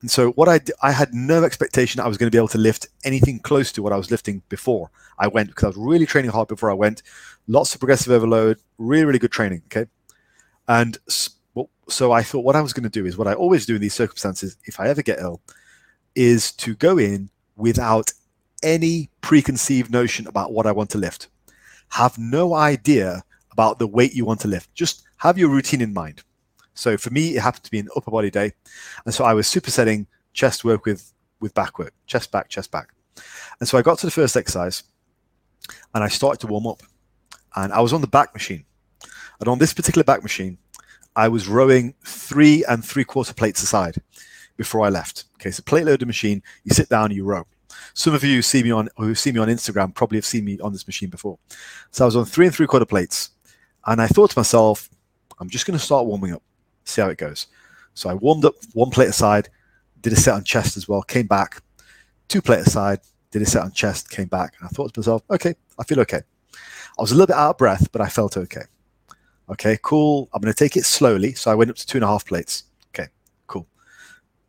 And 0.00 0.10
so 0.10 0.32
what 0.32 0.48
I 0.48 0.60
I 0.82 0.92
had 0.92 1.14
no 1.14 1.42
expectation 1.42 2.00
I 2.00 2.08
was 2.08 2.18
going 2.18 2.30
to 2.30 2.34
be 2.34 2.38
able 2.38 2.48
to 2.48 2.58
lift 2.58 2.86
anything 3.04 3.38
close 3.40 3.72
to 3.72 3.82
what 3.82 3.92
I 3.92 3.96
was 3.96 4.10
lifting 4.10 4.42
before 4.48 4.90
I 5.18 5.26
went 5.26 5.48
because 5.48 5.64
I 5.64 5.68
was 5.68 5.76
really 5.76 6.06
training 6.06 6.30
hard 6.30 6.48
before 6.48 6.70
I 6.70 6.74
went. 6.74 7.02
Lots 7.48 7.74
of 7.74 7.80
progressive 7.80 8.12
overload, 8.12 8.58
really 8.78 9.04
really 9.04 9.18
good 9.18 9.32
training. 9.32 9.62
Okay, 9.66 9.86
and 10.68 10.98
so 11.88 12.12
I 12.12 12.22
thought 12.22 12.44
what 12.44 12.56
I 12.56 12.60
was 12.60 12.72
going 12.72 12.84
to 12.84 12.90
do 12.90 13.06
is 13.06 13.16
what 13.16 13.28
I 13.28 13.34
always 13.34 13.66
do 13.66 13.76
in 13.76 13.80
these 13.80 13.94
circumstances 13.94 14.56
if 14.64 14.80
I 14.80 14.88
ever 14.88 15.02
get 15.02 15.20
ill 15.20 15.40
is 16.14 16.52
to 16.52 16.74
go 16.74 16.98
in 16.98 17.30
without 17.56 18.12
any 18.62 19.10
preconceived 19.20 19.90
notion 19.90 20.26
about 20.26 20.52
what 20.52 20.66
I 20.66 20.72
want 20.72 20.90
to 20.90 20.98
lift. 20.98 21.28
Have 21.90 22.18
no 22.18 22.54
idea 22.54 23.22
about 23.52 23.78
the 23.78 23.86
weight 23.86 24.14
you 24.14 24.24
want 24.24 24.40
to 24.40 24.48
lift. 24.48 24.74
Just 24.74 25.02
have 25.18 25.38
your 25.38 25.48
routine 25.48 25.80
in 25.80 25.94
mind. 25.94 26.22
So 26.74 26.96
for 26.98 27.10
me, 27.10 27.36
it 27.36 27.40
happened 27.40 27.64
to 27.64 27.70
be 27.70 27.78
an 27.78 27.88
upper 27.96 28.10
body 28.10 28.30
day. 28.30 28.52
And 29.04 29.14
so 29.14 29.24
I 29.24 29.34
was 29.34 29.46
supersetting 29.46 30.06
chest 30.32 30.64
work 30.64 30.84
with, 30.84 31.12
with 31.40 31.54
back 31.54 31.78
work, 31.78 31.94
chest 32.06 32.30
back, 32.32 32.48
chest 32.48 32.70
back. 32.70 32.88
And 33.60 33.68
so 33.68 33.78
I 33.78 33.82
got 33.82 33.98
to 33.98 34.06
the 34.06 34.12
first 34.12 34.36
exercise 34.36 34.82
and 35.94 36.04
I 36.04 36.08
started 36.08 36.40
to 36.40 36.46
warm 36.48 36.66
up. 36.66 36.82
And 37.54 37.72
I 37.72 37.80
was 37.80 37.94
on 37.94 38.02
the 38.02 38.06
back 38.06 38.34
machine. 38.34 38.64
And 39.40 39.48
on 39.48 39.58
this 39.58 39.72
particular 39.72 40.04
back 40.04 40.22
machine, 40.22 40.58
I 41.16 41.28
was 41.28 41.48
rowing 41.48 41.94
three 42.04 42.64
and 42.66 42.84
three 42.84 43.04
quarter 43.04 43.34
plates 43.34 43.62
aside 43.62 43.96
before 44.56 44.82
I 44.82 44.90
left. 44.90 45.24
Okay, 45.36 45.50
so 45.50 45.62
plate 45.62 45.86
loaded 45.86 46.06
machine, 46.06 46.42
you 46.64 46.74
sit 46.74 46.88
down, 46.88 47.10
you 47.10 47.24
row. 47.24 47.46
Some 47.94 48.14
of 48.14 48.22
you 48.22 48.42
see 48.42 48.62
me 48.62 48.70
on 48.70 48.88
who 48.96 49.14
see 49.14 49.32
me 49.32 49.40
on 49.40 49.48
Instagram 49.48 49.94
probably 49.94 50.18
have 50.18 50.26
seen 50.26 50.44
me 50.44 50.58
on 50.60 50.72
this 50.72 50.86
machine 50.86 51.10
before. 51.10 51.38
So 51.90 52.04
I 52.04 52.06
was 52.06 52.16
on 52.16 52.26
three 52.26 52.46
and 52.46 52.54
three 52.54 52.66
quarter 52.66 52.86
plates, 52.86 53.30
and 53.86 54.00
I 54.00 54.06
thought 54.06 54.30
to 54.30 54.38
myself, 54.38 54.88
I'm 55.38 55.48
just 55.48 55.66
going 55.66 55.78
to 55.78 55.84
start 55.84 56.06
warming 56.06 56.32
up 56.32 56.42
see 56.88 57.02
how 57.02 57.08
it 57.08 57.18
goes. 57.18 57.46
So 57.94 58.08
I 58.08 58.14
warmed 58.14 58.44
up 58.44 58.54
one 58.74 58.90
plate 58.90 59.08
aside, 59.08 59.48
did 60.02 60.12
a 60.12 60.16
set 60.16 60.34
on 60.34 60.44
chest 60.44 60.76
as 60.76 60.88
well, 60.88 61.02
came 61.02 61.26
back, 61.26 61.62
two 62.28 62.42
plate 62.42 62.66
aside, 62.66 63.00
did 63.30 63.42
a 63.42 63.46
set 63.46 63.62
on 63.62 63.72
chest, 63.72 64.10
came 64.10 64.28
back. 64.28 64.54
And 64.58 64.66
I 64.66 64.68
thought 64.68 64.94
to 64.94 65.00
myself, 65.00 65.22
okay, 65.30 65.54
I 65.78 65.84
feel 65.84 66.00
okay. 66.00 66.22
I 66.98 67.02
was 67.02 67.12
a 67.12 67.14
little 67.14 67.26
bit 67.26 67.36
out 67.36 67.50
of 67.50 67.58
breath, 67.58 67.90
but 67.92 68.00
I 68.00 68.08
felt 68.08 68.36
okay. 68.36 68.62
Okay, 69.48 69.78
cool. 69.82 70.28
I'm 70.32 70.42
going 70.42 70.52
to 70.52 70.58
take 70.58 70.76
it 70.76 70.84
slowly. 70.84 71.34
So 71.34 71.50
I 71.50 71.54
went 71.54 71.70
up 71.70 71.76
to 71.76 71.86
two 71.86 71.98
and 71.98 72.04
a 72.04 72.08
half 72.08 72.26
plates. 72.26 72.64
Okay, 72.94 73.08
cool. 73.46 73.66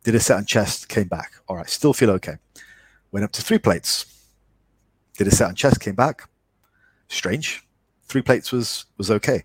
Did 0.04 0.14
a 0.14 0.20
set 0.20 0.36
on 0.36 0.44
chest, 0.44 0.88
came 0.88 1.06
back. 1.06 1.32
All 1.48 1.56
right, 1.56 1.68
still 1.68 1.92
feel 1.92 2.10
okay. 2.12 2.36
Went 3.12 3.24
up 3.24 3.32
to 3.32 3.42
three 3.42 3.58
plates. 3.58 4.06
Did 5.16 5.28
a 5.28 5.30
set 5.30 5.48
on 5.48 5.54
chest, 5.54 5.80
came 5.80 5.94
back. 5.94 6.28
Strange. 7.08 7.64
Three 8.04 8.22
plates 8.22 8.52
was 8.52 8.86
was 8.96 9.10
okay. 9.10 9.44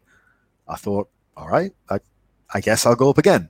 I 0.68 0.76
thought, 0.76 1.10
all 1.36 1.50
right, 1.50 1.74
I 1.90 2.00
I 2.54 2.62
guess 2.62 2.86
I'll 2.86 2.96
go 2.96 3.10
up 3.10 3.18
again. 3.18 3.50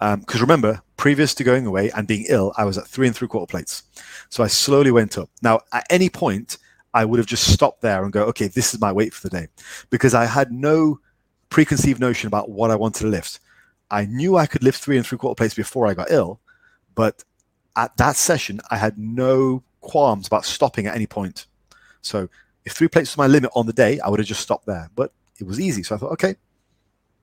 Because 0.00 0.40
um, 0.40 0.40
remember, 0.40 0.82
previous 0.96 1.34
to 1.34 1.44
going 1.44 1.66
away 1.66 1.90
and 1.90 2.06
being 2.06 2.26
ill, 2.28 2.52
I 2.56 2.64
was 2.64 2.78
at 2.78 2.86
three 2.86 3.06
and 3.06 3.16
three 3.16 3.28
quarter 3.28 3.50
plates. 3.50 3.84
So 4.28 4.42
I 4.42 4.48
slowly 4.48 4.90
went 4.90 5.16
up. 5.16 5.30
Now, 5.42 5.60
at 5.72 5.86
any 5.88 6.08
point, 6.08 6.58
I 6.92 7.04
would 7.04 7.18
have 7.18 7.26
just 7.26 7.52
stopped 7.52 7.80
there 7.80 8.04
and 8.04 8.12
go, 8.12 8.24
okay, 8.24 8.48
this 8.48 8.74
is 8.74 8.80
my 8.80 8.92
weight 8.92 9.14
for 9.14 9.28
the 9.28 9.40
day. 9.40 9.48
Because 9.90 10.14
I 10.14 10.26
had 10.26 10.52
no 10.52 11.00
preconceived 11.54 12.00
notion 12.00 12.26
about 12.26 12.50
what 12.50 12.72
I 12.72 12.74
wanted 12.74 13.02
to 13.02 13.06
lift. 13.06 13.38
I 13.88 14.06
knew 14.06 14.36
I 14.36 14.44
could 14.44 14.64
lift 14.64 14.82
three 14.82 14.96
and 14.96 15.06
three 15.06 15.18
quarter 15.18 15.36
plates 15.36 15.54
before 15.54 15.86
I 15.86 15.94
got 15.94 16.10
ill, 16.10 16.40
but 16.96 17.22
at 17.76 17.96
that 17.96 18.16
session, 18.16 18.60
I 18.72 18.76
had 18.76 18.98
no 18.98 19.62
qualms 19.80 20.26
about 20.26 20.44
stopping 20.44 20.88
at 20.88 20.96
any 20.96 21.06
point. 21.06 21.46
So 22.00 22.28
if 22.64 22.72
three 22.72 22.88
plates 22.88 23.12
was 23.12 23.18
my 23.18 23.28
limit 23.28 23.52
on 23.54 23.66
the 23.66 23.72
day, 23.72 24.00
I 24.00 24.08
would 24.08 24.18
have 24.18 24.26
just 24.26 24.40
stopped 24.40 24.66
there. 24.66 24.90
But 24.96 25.12
it 25.38 25.46
was 25.46 25.60
easy. 25.60 25.84
So 25.84 25.94
I 25.94 25.98
thought, 25.98 26.10
okay, 26.14 26.34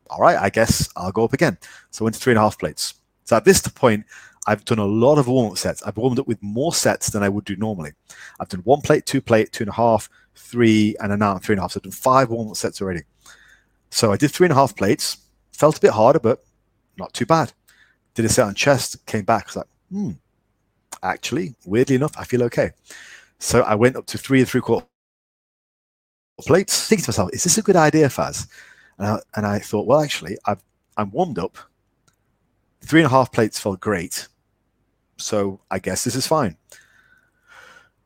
all 0.10 0.22
right, 0.22 0.38
I 0.38 0.50
guess 0.50 0.88
I'll 0.96 1.12
go 1.12 1.26
up 1.26 1.34
again. 1.34 1.58
So 1.90 2.04
I 2.04 2.06
went 2.06 2.16
to 2.16 2.22
three 2.22 2.32
and 2.32 2.40
a 2.40 2.42
half 2.42 2.58
plates. 2.58 2.94
So 3.26 3.36
at 3.36 3.44
this 3.44 3.60
point, 3.68 4.06
I've 4.48 4.64
done 4.64 4.80
a 4.80 4.86
lot 4.86 5.18
of 5.18 5.28
warm 5.28 5.52
up 5.52 5.58
sets. 5.58 5.84
I've 5.84 5.98
warmed 5.98 6.20
up 6.20 6.28
with 6.28 6.42
more 6.42 6.74
sets 6.74 7.10
than 7.10 7.22
I 7.22 7.28
would 7.28 7.44
do 7.44 7.58
normally. 7.58 7.92
I've 8.40 8.48
done 8.48 8.62
one 8.62 8.80
plate, 8.80 9.06
two 9.06 9.20
plate, 9.20 9.52
two 9.52 9.66
and 9.66 9.72
a 9.72 9.76
half, 9.76 10.10
three, 10.36 10.96
and 11.02 11.12
three 11.44 11.54
and 11.54 11.60
a 11.60 11.64
half. 11.64 11.74
So 11.74 11.80
I've 11.80 11.84
done 11.84 11.92
five 11.92 12.30
warm 12.30 12.48
up 12.48 12.56
sets 12.56 12.82
already. 12.82 13.02
So 13.92 14.12
I 14.12 14.18
did 14.18 14.32
three 14.32 14.46
and 14.46 14.54
a 14.54 14.56
half 14.56 14.76
plates. 14.76 15.18
Felt 15.52 15.78
a 15.78 15.82
bit 15.82 15.92
harder, 15.92 16.20
but 16.20 16.44
not 16.98 17.14
too 17.14 17.26
bad. 17.26 17.54
Did 18.16 18.26
a 18.26 18.30
set 18.30 18.48
on 18.48 18.56
chest, 18.56 19.06
came 19.06 19.26
back. 19.26 19.48
Was 19.48 19.58
like, 19.58 19.68
hmm, 19.92 20.12
actually, 21.04 21.54
weirdly 21.66 21.96
enough, 21.96 22.14
I 22.18 22.24
feel 22.24 22.44
okay. 22.44 22.72
So 23.40 23.62
I 23.62 23.76
went 23.76 23.96
up 23.96 24.06
to 24.08 24.18
three 24.18 24.40
and 24.40 24.50
three 24.50 24.62
quarter 24.62 24.88
plates, 26.40 26.88
thinking 26.88 27.04
to 27.06 27.10
myself, 27.12 27.30
is 27.34 27.44
this 27.44 27.58
a 27.58 27.62
good 27.62 27.76
idea, 27.76 28.08
Faz? 28.08 28.48
And 28.98 29.08
I, 29.08 29.20
and 29.36 29.46
I 29.46 29.60
thought, 29.60 29.86
well, 29.86 30.02
actually, 30.02 30.38
I've, 30.46 30.62
I'm 30.98 31.12
warmed 31.12 31.40
up. 31.40 31.58
Three 32.82 33.02
and 33.02 33.08
a 33.08 33.10
half 33.10 33.32
plates 33.32 33.60
felt 33.60 33.80
great. 33.80 34.28
So 35.18 35.60
I 35.70 35.80
guess 35.80 36.04
this 36.04 36.16
is 36.16 36.26
fine. 36.26 36.58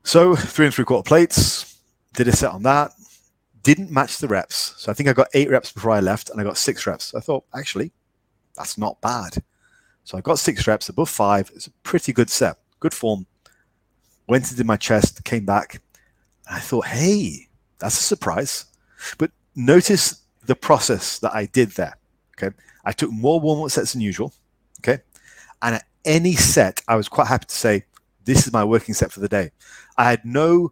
So 0.03 0.35
three 0.35 0.65
and 0.65 0.75
three 0.75 0.85
quarter 0.85 1.07
plates, 1.07 1.79
did 2.13 2.27
a 2.27 2.35
set 2.35 2.51
on 2.51 2.63
that. 2.63 2.91
Didn't 3.65 3.89
match 3.89 4.19
the 4.19 4.27
reps. 4.27 4.75
So 4.77 4.91
I 4.91 4.93
think 4.93 5.09
I 5.09 5.13
got 5.13 5.27
eight 5.33 5.49
reps 5.49 5.71
before 5.71 5.89
I 5.89 5.99
left 5.99 6.29
and 6.29 6.39
I 6.39 6.43
got 6.43 6.55
six 6.55 6.85
reps. 6.85 7.15
I 7.15 7.19
thought, 7.19 7.45
actually, 7.55 7.91
that's 8.55 8.77
not 8.77 9.01
bad. 9.01 9.41
So 10.03 10.19
I 10.19 10.21
got 10.21 10.37
six 10.37 10.67
reps 10.67 10.87
above 10.87 11.09
five. 11.09 11.51
It's 11.55 11.65
a 11.65 11.71
pretty 11.81 12.13
good 12.13 12.29
set, 12.29 12.57
good 12.79 12.93
form. 12.93 13.25
Went 14.27 14.51
into 14.51 14.63
my 14.63 14.77
chest, 14.77 15.23
came 15.23 15.45
back. 15.45 15.81
I 16.47 16.59
thought, 16.59 16.85
hey, 16.85 17.47
that's 17.79 17.99
a 17.99 18.03
surprise. 18.03 18.65
But 19.17 19.31
notice 19.55 20.21
the 20.45 20.55
process 20.55 21.17
that 21.19 21.33
I 21.33 21.47
did 21.47 21.71
there. 21.71 21.97
Okay. 22.37 22.55
I 22.83 22.91
took 22.91 23.11
more 23.11 23.39
warm 23.39 23.63
up 23.63 23.71
sets 23.71 23.93
than 23.93 24.01
usual. 24.01 24.31
Okay. 24.81 25.01
And 25.63 25.73
at 25.73 25.85
any 26.05 26.33
set, 26.35 26.81
I 26.87 26.97
was 26.97 27.09
quite 27.09 27.27
happy 27.27 27.45
to 27.47 27.55
say, 27.55 27.85
this 28.25 28.45
is 28.45 28.53
my 28.53 28.63
working 28.63 28.93
set 28.93 29.11
for 29.11 29.21
the 29.21 29.27
day. 29.27 29.49
I 29.97 30.07
had 30.11 30.23
no 30.23 30.71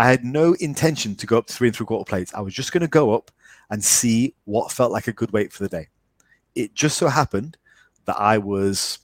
I 0.00 0.08
had 0.08 0.24
no 0.24 0.54
intention 0.54 1.14
to 1.16 1.26
go 1.26 1.36
up 1.36 1.46
to 1.48 1.52
three 1.52 1.68
and 1.68 1.76
three 1.76 1.84
quarter 1.84 2.08
plates. 2.08 2.32
I 2.32 2.40
was 2.40 2.54
just 2.54 2.72
going 2.72 2.80
to 2.80 2.88
go 2.88 3.12
up 3.12 3.30
and 3.68 3.84
see 3.84 4.34
what 4.44 4.72
felt 4.72 4.92
like 4.92 5.08
a 5.08 5.12
good 5.12 5.30
weight 5.30 5.52
for 5.52 5.62
the 5.62 5.68
day. 5.68 5.88
It 6.54 6.72
just 6.74 6.96
so 6.96 7.08
happened 7.08 7.58
that 8.06 8.18
I 8.18 8.38
was 8.38 9.00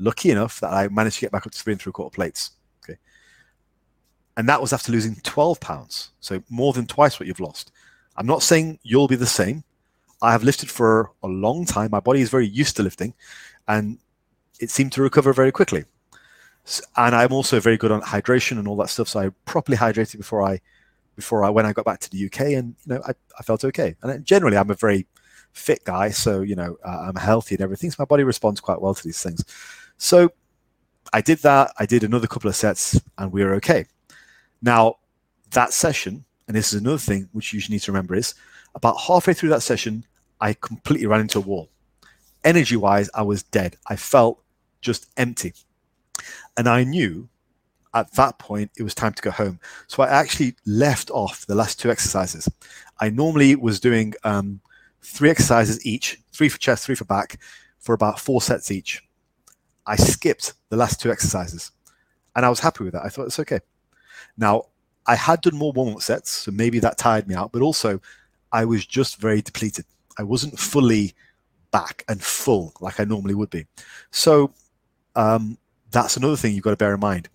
lucky 0.00 0.32
enough 0.32 0.58
that 0.58 0.72
I 0.72 0.88
managed 0.88 1.18
to 1.18 1.20
get 1.20 1.30
back 1.30 1.46
up 1.46 1.52
to 1.52 1.58
three 1.62 1.72
and 1.72 1.80
three 1.80 1.92
quarter 1.92 2.12
plates. 2.12 2.50
Okay. 2.82 2.98
And 4.36 4.48
that 4.48 4.60
was 4.60 4.72
after 4.72 4.90
losing 4.90 5.14
12 5.22 5.60
pounds. 5.60 6.10
So 6.18 6.42
more 6.50 6.72
than 6.72 6.88
twice 6.88 7.20
what 7.20 7.28
you've 7.28 7.38
lost. 7.38 7.70
I'm 8.16 8.26
not 8.26 8.42
saying 8.42 8.80
you'll 8.82 9.06
be 9.06 9.14
the 9.14 9.26
same. 9.26 9.62
I 10.20 10.32
have 10.32 10.42
lifted 10.42 10.68
for 10.68 11.12
a 11.22 11.28
long 11.28 11.64
time. 11.64 11.92
My 11.92 12.00
body 12.00 12.22
is 12.22 12.28
very 12.28 12.48
used 12.48 12.74
to 12.78 12.82
lifting, 12.82 13.14
and 13.68 13.98
it 14.58 14.70
seemed 14.70 14.90
to 14.94 15.02
recover 15.02 15.32
very 15.32 15.52
quickly. 15.52 15.84
And 16.96 17.14
I'm 17.14 17.32
also 17.32 17.58
very 17.60 17.76
good 17.76 17.90
on 17.90 18.00
hydration 18.02 18.58
and 18.58 18.68
all 18.68 18.76
that 18.76 18.90
stuff. 18.90 19.08
So 19.08 19.20
I 19.20 19.30
properly 19.44 19.76
hydrated 19.76 20.18
before 20.18 20.42
I, 20.42 20.60
before 21.16 21.44
I 21.44 21.50
when 21.50 21.66
I 21.66 21.72
got 21.72 21.84
back 21.84 22.00
to 22.00 22.10
the 22.10 22.26
UK, 22.26 22.40
and 22.52 22.74
you 22.86 22.94
know 22.94 23.02
I, 23.06 23.12
I 23.38 23.42
felt 23.42 23.64
okay. 23.64 23.96
And 24.02 24.24
generally, 24.24 24.56
I'm 24.56 24.70
a 24.70 24.74
very 24.74 25.06
fit 25.52 25.84
guy, 25.84 26.10
so 26.10 26.42
you 26.42 26.54
know 26.54 26.78
uh, 26.84 27.06
I'm 27.08 27.16
healthy 27.16 27.56
and 27.56 27.62
everything. 27.62 27.90
So 27.90 27.96
my 27.98 28.04
body 28.04 28.24
responds 28.24 28.60
quite 28.60 28.80
well 28.80 28.94
to 28.94 29.04
these 29.04 29.22
things. 29.22 29.44
So 29.98 30.32
I 31.12 31.20
did 31.20 31.38
that. 31.38 31.72
I 31.78 31.86
did 31.86 32.04
another 32.04 32.26
couple 32.26 32.48
of 32.48 32.56
sets, 32.56 33.00
and 33.18 33.32
we 33.32 33.44
were 33.44 33.54
okay. 33.54 33.86
Now 34.62 34.96
that 35.50 35.72
session 35.72 36.24
and 36.50 36.56
this 36.56 36.72
is 36.72 36.80
another 36.80 36.98
thing 36.98 37.28
which 37.30 37.52
you 37.52 37.60
need 37.68 37.78
to 37.78 37.92
remember 37.92 38.12
is 38.16 38.34
about 38.74 39.00
halfway 39.02 39.34
through 39.34 39.50
that 39.50 39.62
session, 39.62 40.04
I 40.40 40.54
completely 40.54 41.06
ran 41.06 41.20
into 41.20 41.38
a 41.38 41.42
wall. 41.42 41.70
Energy 42.42 42.74
wise, 42.74 43.08
I 43.14 43.22
was 43.22 43.44
dead. 43.44 43.76
I 43.86 43.94
felt 43.94 44.42
just 44.80 45.06
empty. 45.16 45.54
And 46.60 46.68
I 46.68 46.84
knew 46.84 47.26
at 47.94 48.12
that 48.16 48.38
point 48.38 48.70
it 48.76 48.82
was 48.82 48.94
time 48.94 49.14
to 49.14 49.22
go 49.22 49.30
home. 49.30 49.58
So 49.86 50.02
I 50.02 50.10
actually 50.10 50.56
left 50.66 51.10
off 51.10 51.46
the 51.46 51.54
last 51.54 51.80
two 51.80 51.90
exercises. 51.90 52.50
I 53.00 53.08
normally 53.08 53.56
was 53.56 53.80
doing 53.80 54.12
um, 54.24 54.60
three 55.00 55.30
exercises 55.30 55.86
each, 55.86 56.20
three 56.34 56.50
for 56.50 56.58
chest, 56.58 56.84
three 56.84 56.96
for 56.96 57.06
back, 57.06 57.40
for 57.78 57.94
about 57.94 58.20
four 58.20 58.42
sets 58.42 58.70
each. 58.70 59.02
I 59.86 59.96
skipped 59.96 60.52
the 60.68 60.76
last 60.76 61.00
two 61.00 61.10
exercises 61.10 61.72
and 62.36 62.44
I 62.44 62.50
was 62.50 62.60
happy 62.60 62.84
with 62.84 62.92
that. 62.92 63.06
I 63.06 63.08
thought 63.08 63.24
it's 63.24 63.40
okay. 63.40 63.60
Now, 64.36 64.64
I 65.06 65.14
had 65.14 65.40
done 65.40 65.56
more 65.56 65.72
warm 65.72 65.94
up 65.94 66.02
sets, 66.02 66.30
so 66.30 66.50
maybe 66.50 66.78
that 66.80 66.98
tired 66.98 67.26
me 67.26 67.34
out, 67.34 67.52
but 67.52 67.62
also 67.62 68.02
I 68.52 68.66
was 68.66 68.84
just 68.84 69.16
very 69.16 69.40
depleted. 69.40 69.86
I 70.18 70.24
wasn't 70.24 70.58
fully 70.58 71.14
back 71.70 72.04
and 72.06 72.22
full 72.22 72.74
like 72.82 73.00
I 73.00 73.04
normally 73.04 73.34
would 73.34 73.48
be. 73.48 73.64
So 74.10 74.52
um, 75.16 75.56
that's 75.90 76.16
another 76.16 76.36
thing 76.36 76.54
you've 76.54 76.64
got 76.64 76.70
to 76.70 76.76
bear 76.76 76.94
in 76.94 77.00
mind. 77.00 77.28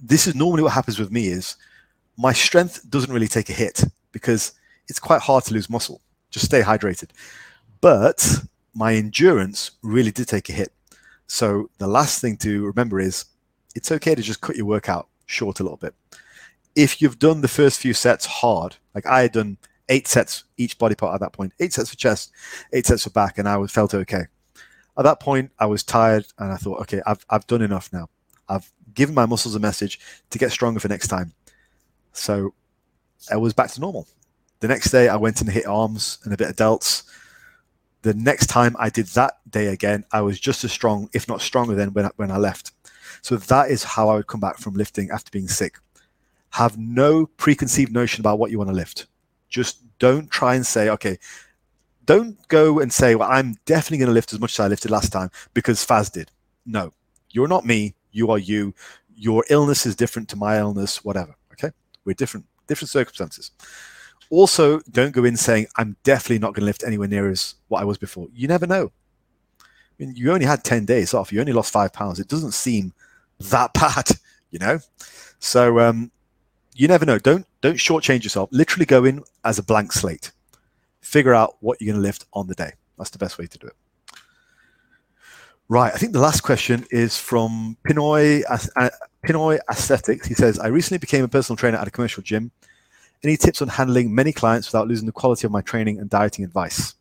This 0.00 0.26
is 0.26 0.34
normally 0.34 0.62
what 0.62 0.72
happens 0.72 0.98
with 0.98 1.10
me 1.10 1.28
is 1.28 1.56
my 2.16 2.32
strength 2.32 2.88
doesn't 2.88 3.12
really 3.12 3.28
take 3.28 3.50
a 3.50 3.54
hit 3.54 3.84
because 4.12 4.52
it's 4.88 4.98
quite 4.98 5.20
hard 5.20 5.44
to 5.44 5.54
lose 5.54 5.70
muscle. 5.70 6.00
Just 6.30 6.46
stay 6.46 6.62
hydrated. 6.62 7.10
But 7.80 8.42
my 8.74 8.94
endurance 8.94 9.72
really 9.82 10.10
did 10.10 10.28
take 10.28 10.48
a 10.48 10.52
hit. 10.52 10.72
So 11.26 11.70
the 11.78 11.86
last 11.86 12.20
thing 12.20 12.36
to 12.38 12.66
remember 12.66 13.00
is 13.00 13.24
it's 13.74 13.92
okay 13.92 14.14
to 14.14 14.22
just 14.22 14.40
cut 14.40 14.56
your 14.56 14.66
workout 14.66 15.08
short 15.26 15.60
a 15.60 15.62
little 15.62 15.78
bit. 15.78 15.94
If 16.76 17.00
you've 17.00 17.18
done 17.18 17.40
the 17.40 17.48
first 17.48 17.80
few 17.80 17.94
sets 17.94 18.26
hard, 18.26 18.76
like 18.94 19.06
I 19.06 19.22
had 19.22 19.32
done 19.32 19.58
eight 19.88 20.08
sets 20.08 20.44
each 20.56 20.78
body 20.78 20.94
part 20.94 21.14
at 21.14 21.20
that 21.20 21.32
point, 21.32 21.52
eight 21.60 21.72
sets 21.72 21.90
for 21.90 21.96
chest, 21.96 22.32
eight 22.72 22.86
sets 22.86 23.04
for 23.04 23.10
back, 23.10 23.38
and 23.38 23.48
I 23.48 23.64
felt 23.66 23.94
okay. 23.94 24.26
At 24.96 25.04
that 25.04 25.20
point, 25.20 25.50
I 25.58 25.66
was 25.66 25.82
tired 25.82 26.26
and 26.38 26.52
I 26.52 26.56
thought, 26.56 26.80
okay, 26.82 27.00
I've, 27.06 27.24
I've 27.28 27.46
done 27.46 27.62
enough 27.62 27.92
now. 27.92 28.08
I've 28.48 28.70
given 28.94 29.14
my 29.14 29.26
muscles 29.26 29.54
a 29.54 29.60
message 29.60 29.98
to 30.30 30.38
get 30.38 30.52
stronger 30.52 30.80
for 30.80 30.88
next 30.88 31.08
time. 31.08 31.32
So 32.12 32.54
I 33.30 33.36
was 33.36 33.52
back 33.52 33.70
to 33.72 33.80
normal. 33.80 34.06
The 34.60 34.68
next 34.68 34.90
day, 34.90 35.08
I 35.08 35.16
went 35.16 35.40
and 35.40 35.50
hit 35.50 35.66
arms 35.66 36.18
and 36.24 36.32
a 36.32 36.36
bit 36.36 36.48
of 36.48 36.56
delts. 36.56 37.02
The 38.02 38.14
next 38.14 38.46
time 38.46 38.76
I 38.78 38.88
did 38.88 39.06
that 39.08 39.38
day 39.50 39.66
again, 39.68 40.04
I 40.12 40.20
was 40.20 40.38
just 40.38 40.62
as 40.64 40.72
strong, 40.72 41.08
if 41.12 41.28
not 41.28 41.40
stronger, 41.40 41.74
than 41.74 41.92
when 41.92 42.06
I, 42.06 42.10
when 42.16 42.30
I 42.30 42.36
left. 42.36 42.72
So 43.22 43.36
that 43.36 43.70
is 43.70 43.82
how 43.82 44.08
I 44.08 44.16
would 44.16 44.26
come 44.26 44.40
back 44.40 44.58
from 44.58 44.74
lifting 44.74 45.10
after 45.10 45.30
being 45.30 45.48
sick. 45.48 45.78
Have 46.50 46.78
no 46.78 47.26
preconceived 47.26 47.92
notion 47.92 48.20
about 48.22 48.38
what 48.38 48.50
you 48.50 48.58
want 48.58 48.70
to 48.70 48.76
lift. 48.76 49.06
Just 49.48 49.82
don't 49.98 50.30
try 50.30 50.54
and 50.54 50.66
say, 50.66 50.88
okay, 50.90 51.18
don't 52.04 52.36
go 52.48 52.80
and 52.80 52.92
say, 52.92 53.14
well, 53.14 53.30
I'm 53.30 53.56
definitely 53.64 53.98
going 53.98 54.08
to 54.08 54.14
lift 54.14 54.32
as 54.32 54.40
much 54.40 54.52
as 54.52 54.60
I 54.60 54.68
lifted 54.68 54.90
last 54.90 55.12
time 55.12 55.30
because 55.52 55.84
Faz 55.84 56.12
did. 56.12 56.30
No, 56.66 56.92
you're 57.30 57.48
not 57.48 57.64
me. 57.64 57.94
You 58.12 58.30
are 58.30 58.38
you. 58.38 58.74
Your 59.16 59.44
illness 59.48 59.86
is 59.86 59.96
different 59.96 60.28
to 60.30 60.36
my 60.36 60.58
illness, 60.58 61.04
whatever. 61.04 61.34
Okay. 61.52 61.70
We're 62.04 62.14
different, 62.14 62.46
different 62.66 62.90
circumstances. 62.90 63.50
Also, 64.30 64.80
don't 64.90 65.12
go 65.12 65.24
in 65.24 65.36
saying, 65.36 65.66
I'm 65.76 65.96
definitely 66.02 66.38
not 66.38 66.54
going 66.54 66.62
to 66.62 66.66
lift 66.66 66.84
anywhere 66.84 67.08
near 67.08 67.30
as 67.30 67.54
what 67.68 67.80
I 67.80 67.84
was 67.84 67.98
before. 67.98 68.28
You 68.34 68.48
never 68.48 68.66
know. 68.66 68.90
I 69.60 69.64
mean, 69.98 70.14
you 70.16 70.32
only 70.32 70.46
had 70.46 70.64
10 70.64 70.86
days 70.86 71.14
off. 71.14 71.32
You 71.32 71.40
only 71.40 71.52
lost 71.52 71.72
five 71.72 71.92
pounds. 71.92 72.18
It 72.18 72.28
doesn't 72.28 72.52
seem 72.52 72.92
that 73.38 73.72
bad, 73.74 74.10
you 74.50 74.58
know? 74.58 74.80
So, 75.38 75.78
um, 75.78 76.10
you 76.74 76.88
never 76.88 77.06
know. 77.06 77.18
Don't 77.18 77.46
don't 77.60 77.76
shortchange 77.76 78.24
yourself. 78.24 78.48
Literally 78.52 78.86
go 78.86 79.04
in 79.04 79.22
as 79.44 79.58
a 79.58 79.62
blank 79.62 79.92
slate. 79.92 80.32
Figure 81.04 81.34
out 81.34 81.56
what 81.60 81.80
you're 81.80 81.92
going 81.92 82.02
to 82.02 82.06
lift 82.06 82.24
on 82.32 82.46
the 82.46 82.54
day. 82.54 82.72
That's 82.98 83.10
the 83.10 83.18
best 83.18 83.38
way 83.38 83.46
to 83.46 83.58
do 83.58 83.66
it. 83.66 83.74
Right. 85.68 85.92
I 85.92 85.96
think 85.96 86.12
the 86.12 86.20
last 86.20 86.42
question 86.42 86.84
is 86.90 87.16
from 87.16 87.76
Pinoy 87.86 88.42
uh, 88.48 88.90
Pinoy 89.26 89.58
Aesthetics. 89.70 90.26
He 90.26 90.34
says, 90.34 90.58
"I 90.58 90.66
recently 90.66 90.98
became 90.98 91.24
a 91.24 91.28
personal 91.28 91.56
trainer 91.56 91.78
at 91.78 91.88
a 91.88 91.90
commercial 91.90 92.22
gym. 92.22 92.50
Any 93.22 93.36
tips 93.36 93.62
on 93.62 93.68
handling 93.68 94.14
many 94.14 94.32
clients 94.32 94.68
without 94.68 94.88
losing 94.88 95.06
the 95.06 95.12
quality 95.12 95.46
of 95.46 95.52
my 95.52 95.62
training 95.62 95.98
and 95.98 96.10
dieting 96.10 96.44
advice?" 96.44 96.94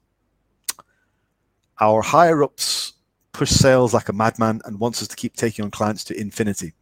Our 1.82 2.02
higher 2.02 2.44
ups 2.44 2.94
push 3.34 3.50
sales 3.50 3.94
like 3.94 4.08
a 4.08 4.14
madman 4.14 4.62
and 4.64 4.80
wants 4.80 5.02
us 5.02 5.08
to 5.10 5.16
keep 5.16 5.36
taking 5.36 5.66
on 5.66 5.72
clients 5.72 6.04
to 6.06 6.20
infinity. 6.20 6.74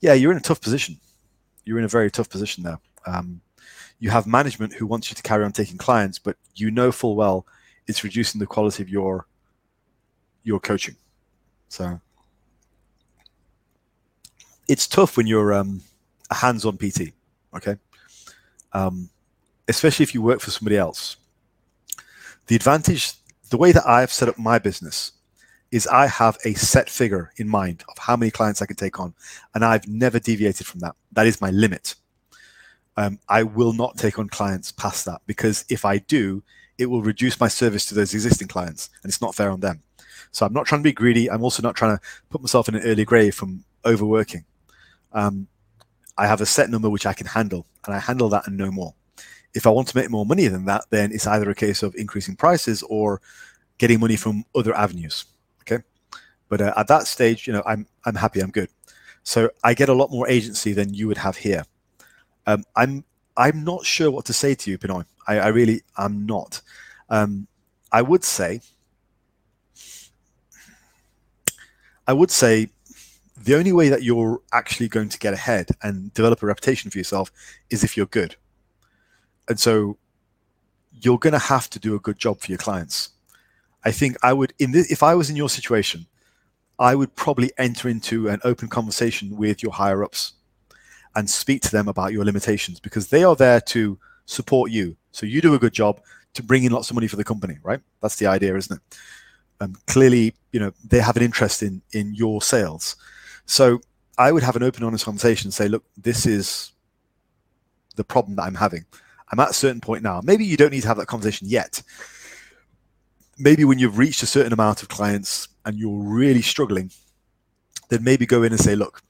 Yeah, 0.00 0.14
you're 0.14 0.32
in 0.32 0.38
a 0.38 0.40
tough 0.40 0.60
position 0.60 0.98
you're 1.66 1.78
in 1.78 1.84
a 1.84 1.88
very 1.88 2.10
tough 2.10 2.30
position 2.30 2.62
there. 2.62 2.78
Um, 3.06 3.42
you 3.98 4.10
have 4.10 4.26
management 4.26 4.74
who 4.74 4.86
wants 4.86 5.10
you 5.10 5.14
to 5.14 5.22
carry 5.22 5.44
on 5.44 5.52
taking 5.52 5.78
clients, 5.78 6.18
but 6.18 6.36
you 6.54 6.70
know 6.70 6.92
full 6.92 7.16
well 7.16 7.46
it's 7.86 8.02
reducing 8.04 8.38
the 8.38 8.46
quality 8.46 8.82
of 8.82 8.88
your 8.88 9.26
your 10.42 10.60
coaching. 10.60 10.96
So 11.68 12.00
it's 14.68 14.86
tough 14.86 15.16
when 15.16 15.26
you're 15.26 15.52
um, 15.54 15.82
a 16.30 16.34
hands-on 16.34 16.76
PT. 16.76 17.12
Okay, 17.54 17.76
um, 18.72 19.08
especially 19.68 20.02
if 20.02 20.14
you 20.14 20.22
work 20.22 20.40
for 20.40 20.50
somebody 20.50 20.76
else. 20.76 21.16
The 22.46 22.56
advantage, 22.56 23.14
the 23.50 23.56
way 23.56 23.72
that 23.72 23.86
I've 23.86 24.12
set 24.12 24.28
up 24.28 24.38
my 24.38 24.58
business, 24.58 25.12
is 25.72 25.86
I 25.86 26.06
have 26.06 26.38
a 26.44 26.54
set 26.54 26.88
figure 26.88 27.32
in 27.38 27.48
mind 27.48 27.82
of 27.88 27.98
how 27.98 28.16
many 28.16 28.30
clients 28.30 28.62
I 28.62 28.66
can 28.66 28.76
take 28.76 29.00
on, 29.00 29.14
and 29.54 29.64
I've 29.64 29.88
never 29.88 30.18
deviated 30.18 30.66
from 30.66 30.80
that. 30.80 30.94
That 31.12 31.26
is 31.26 31.40
my 31.40 31.50
limit. 31.50 31.94
Um, 32.96 33.18
I 33.28 33.42
will 33.42 33.72
not 33.72 33.98
take 33.98 34.18
on 34.18 34.28
clients 34.28 34.72
past 34.72 35.04
that 35.04 35.20
because 35.26 35.64
if 35.68 35.84
I 35.84 35.98
do, 35.98 36.42
it 36.78 36.86
will 36.86 37.02
reduce 37.02 37.38
my 37.40 37.48
service 37.48 37.86
to 37.86 37.94
those 37.94 38.14
existing 38.14 38.48
clients, 38.48 38.90
and 39.02 39.10
it's 39.10 39.20
not 39.20 39.34
fair 39.34 39.50
on 39.50 39.60
them. 39.60 39.82
So 40.30 40.44
I'm 40.44 40.52
not 40.52 40.66
trying 40.66 40.80
to 40.80 40.88
be 40.88 40.92
greedy. 40.92 41.30
I'm 41.30 41.42
also 41.42 41.62
not 41.62 41.76
trying 41.76 41.96
to 41.96 42.02
put 42.30 42.42
myself 42.42 42.68
in 42.68 42.74
an 42.74 42.82
early 42.82 43.04
grave 43.04 43.34
from 43.34 43.64
overworking. 43.84 44.44
Um, 45.12 45.46
I 46.18 46.26
have 46.26 46.40
a 46.40 46.46
set 46.46 46.70
number 46.70 46.90
which 46.90 47.06
I 47.06 47.12
can 47.12 47.26
handle, 47.26 47.66
and 47.86 47.94
I 47.94 47.98
handle 47.98 48.28
that 48.30 48.46
and 48.46 48.56
no 48.56 48.70
more. 48.70 48.94
If 49.54 49.66
I 49.66 49.70
want 49.70 49.88
to 49.88 49.96
make 49.96 50.10
more 50.10 50.26
money 50.26 50.48
than 50.48 50.66
that, 50.66 50.84
then 50.90 51.12
it's 51.12 51.26
either 51.26 51.48
a 51.48 51.54
case 51.54 51.82
of 51.82 51.94
increasing 51.94 52.36
prices 52.36 52.82
or 52.82 53.20
getting 53.78 54.00
money 54.00 54.16
from 54.16 54.44
other 54.54 54.74
avenues. 54.74 55.24
Okay. 55.62 55.82
But 56.48 56.60
uh, 56.60 56.74
at 56.76 56.88
that 56.88 57.06
stage, 57.06 57.46
you 57.46 57.52
know, 57.52 57.62
I'm 57.66 57.86
I'm 58.04 58.14
happy, 58.14 58.40
I'm 58.40 58.50
good. 58.50 58.68
So 59.22 59.50
I 59.64 59.74
get 59.74 59.88
a 59.88 59.94
lot 59.94 60.10
more 60.10 60.28
agency 60.28 60.72
than 60.72 60.94
you 60.94 61.08
would 61.08 61.18
have 61.18 61.36
here. 61.36 61.64
Um, 62.46 62.64
I'm 62.74 63.04
I'm 63.36 63.64
not 63.64 63.84
sure 63.84 64.10
what 64.10 64.24
to 64.26 64.32
say 64.32 64.54
to 64.54 64.70
you, 64.70 64.78
Pinoy. 64.78 65.04
I, 65.26 65.38
I 65.38 65.48
really 65.48 65.82
am 65.98 66.24
not. 66.26 66.62
Um, 67.10 67.48
I 67.92 68.02
would 68.02 68.24
say, 68.24 68.60
I 72.06 72.12
would 72.12 72.30
say, 72.30 72.70
the 73.36 73.54
only 73.56 73.72
way 73.72 73.88
that 73.90 74.02
you're 74.02 74.40
actually 74.52 74.88
going 74.88 75.08
to 75.10 75.18
get 75.18 75.34
ahead 75.34 75.68
and 75.82 76.12
develop 76.14 76.42
a 76.42 76.46
reputation 76.46 76.90
for 76.90 76.98
yourself 76.98 77.30
is 77.70 77.84
if 77.84 77.96
you're 77.96 78.06
good. 78.06 78.36
And 79.48 79.60
so, 79.60 79.98
you're 80.92 81.18
going 81.18 81.32
to 81.34 81.38
have 81.38 81.68
to 81.70 81.78
do 81.78 81.94
a 81.94 82.00
good 82.00 82.18
job 82.18 82.40
for 82.40 82.50
your 82.50 82.58
clients. 82.58 83.10
I 83.84 83.92
think 83.92 84.16
I 84.22 84.32
would, 84.32 84.52
in 84.58 84.72
this, 84.72 84.90
if 84.90 85.02
I 85.02 85.14
was 85.14 85.30
in 85.30 85.36
your 85.36 85.48
situation, 85.48 86.06
I 86.78 86.94
would 86.94 87.14
probably 87.14 87.52
enter 87.58 87.88
into 87.88 88.28
an 88.28 88.40
open 88.44 88.68
conversation 88.68 89.36
with 89.36 89.62
your 89.62 89.72
higher 89.72 90.02
ups 90.02 90.32
and 91.16 91.28
speak 91.28 91.62
to 91.62 91.72
them 91.72 91.88
about 91.88 92.12
your 92.12 92.24
limitations 92.24 92.78
because 92.78 93.08
they 93.08 93.24
are 93.24 93.34
there 93.34 93.60
to 93.60 93.98
support 94.26 94.70
you. 94.70 94.96
So 95.10 95.26
you 95.26 95.40
do 95.40 95.54
a 95.54 95.58
good 95.58 95.72
job 95.72 96.00
to 96.34 96.42
bring 96.42 96.64
in 96.64 96.72
lots 96.72 96.90
of 96.90 96.94
money 96.94 97.08
for 97.08 97.16
the 97.16 97.24
company, 97.24 97.58
right? 97.62 97.80
That's 98.00 98.16
the 98.16 98.26
idea, 98.26 98.56
isn't 98.56 98.76
it? 98.76 98.98
Um, 99.60 99.74
clearly, 99.86 100.34
you 100.52 100.60
know, 100.60 100.72
they 100.84 101.00
have 101.00 101.16
an 101.16 101.22
interest 101.22 101.62
in 101.62 101.82
in 101.92 102.14
your 102.14 102.42
sales. 102.42 102.96
So 103.46 103.80
I 104.18 104.30
would 104.30 104.42
have 104.42 104.56
an 104.56 104.62
open, 104.62 104.84
honest 104.84 105.04
conversation 105.04 105.48
and 105.48 105.54
say, 105.54 105.68
look, 105.68 105.84
this 105.96 106.26
is 106.26 106.72
the 107.96 108.04
problem 108.04 108.36
that 108.36 108.42
I'm 108.42 108.54
having. 108.54 108.84
I'm 109.32 109.40
at 109.40 109.50
a 109.50 109.54
certain 109.54 109.80
point 109.80 110.02
now. 110.02 110.20
Maybe 110.22 110.44
you 110.44 110.56
don't 110.56 110.72
need 110.72 110.82
to 110.82 110.88
have 110.88 110.98
that 110.98 111.06
conversation 111.06 111.48
yet. 111.48 111.82
Maybe 113.38 113.64
when 113.64 113.78
you've 113.78 113.98
reached 113.98 114.22
a 114.22 114.26
certain 114.26 114.52
amount 114.52 114.82
of 114.82 114.88
clients, 114.88 115.48
and 115.66 115.76
you're 115.78 115.98
really 115.98 116.42
struggling, 116.42 116.90
then 117.88 118.04
maybe 118.04 118.24
go 118.24 118.44
in 118.44 118.52
and 118.52 118.60
say, 118.60 118.76
look, 118.76 119.02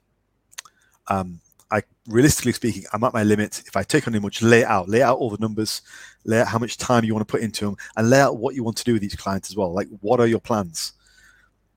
um, 1.08 1.40
I 1.70 1.82
realistically 2.06 2.52
speaking, 2.52 2.84
I'm 2.92 3.02
at 3.04 3.12
my 3.12 3.24
limit. 3.24 3.62
If 3.66 3.76
I 3.76 3.82
take 3.82 4.06
on 4.06 4.12
too 4.12 4.20
much, 4.20 4.42
lay 4.42 4.64
out, 4.64 4.88
lay 4.88 5.02
out 5.02 5.18
all 5.18 5.30
the 5.30 5.38
numbers, 5.38 5.82
lay 6.24 6.40
out 6.40 6.48
how 6.48 6.58
much 6.58 6.76
time 6.76 7.04
you 7.04 7.14
want 7.14 7.26
to 7.26 7.30
put 7.30 7.42
into 7.42 7.64
them, 7.64 7.76
and 7.96 8.08
lay 8.08 8.20
out 8.20 8.38
what 8.38 8.54
you 8.54 8.62
want 8.62 8.76
to 8.78 8.84
do 8.84 8.92
with 8.92 9.02
each 9.02 9.18
client 9.18 9.48
as 9.48 9.56
well. 9.56 9.72
Like, 9.72 9.88
what 10.00 10.20
are 10.20 10.26
your 10.26 10.40
plans? 10.40 10.92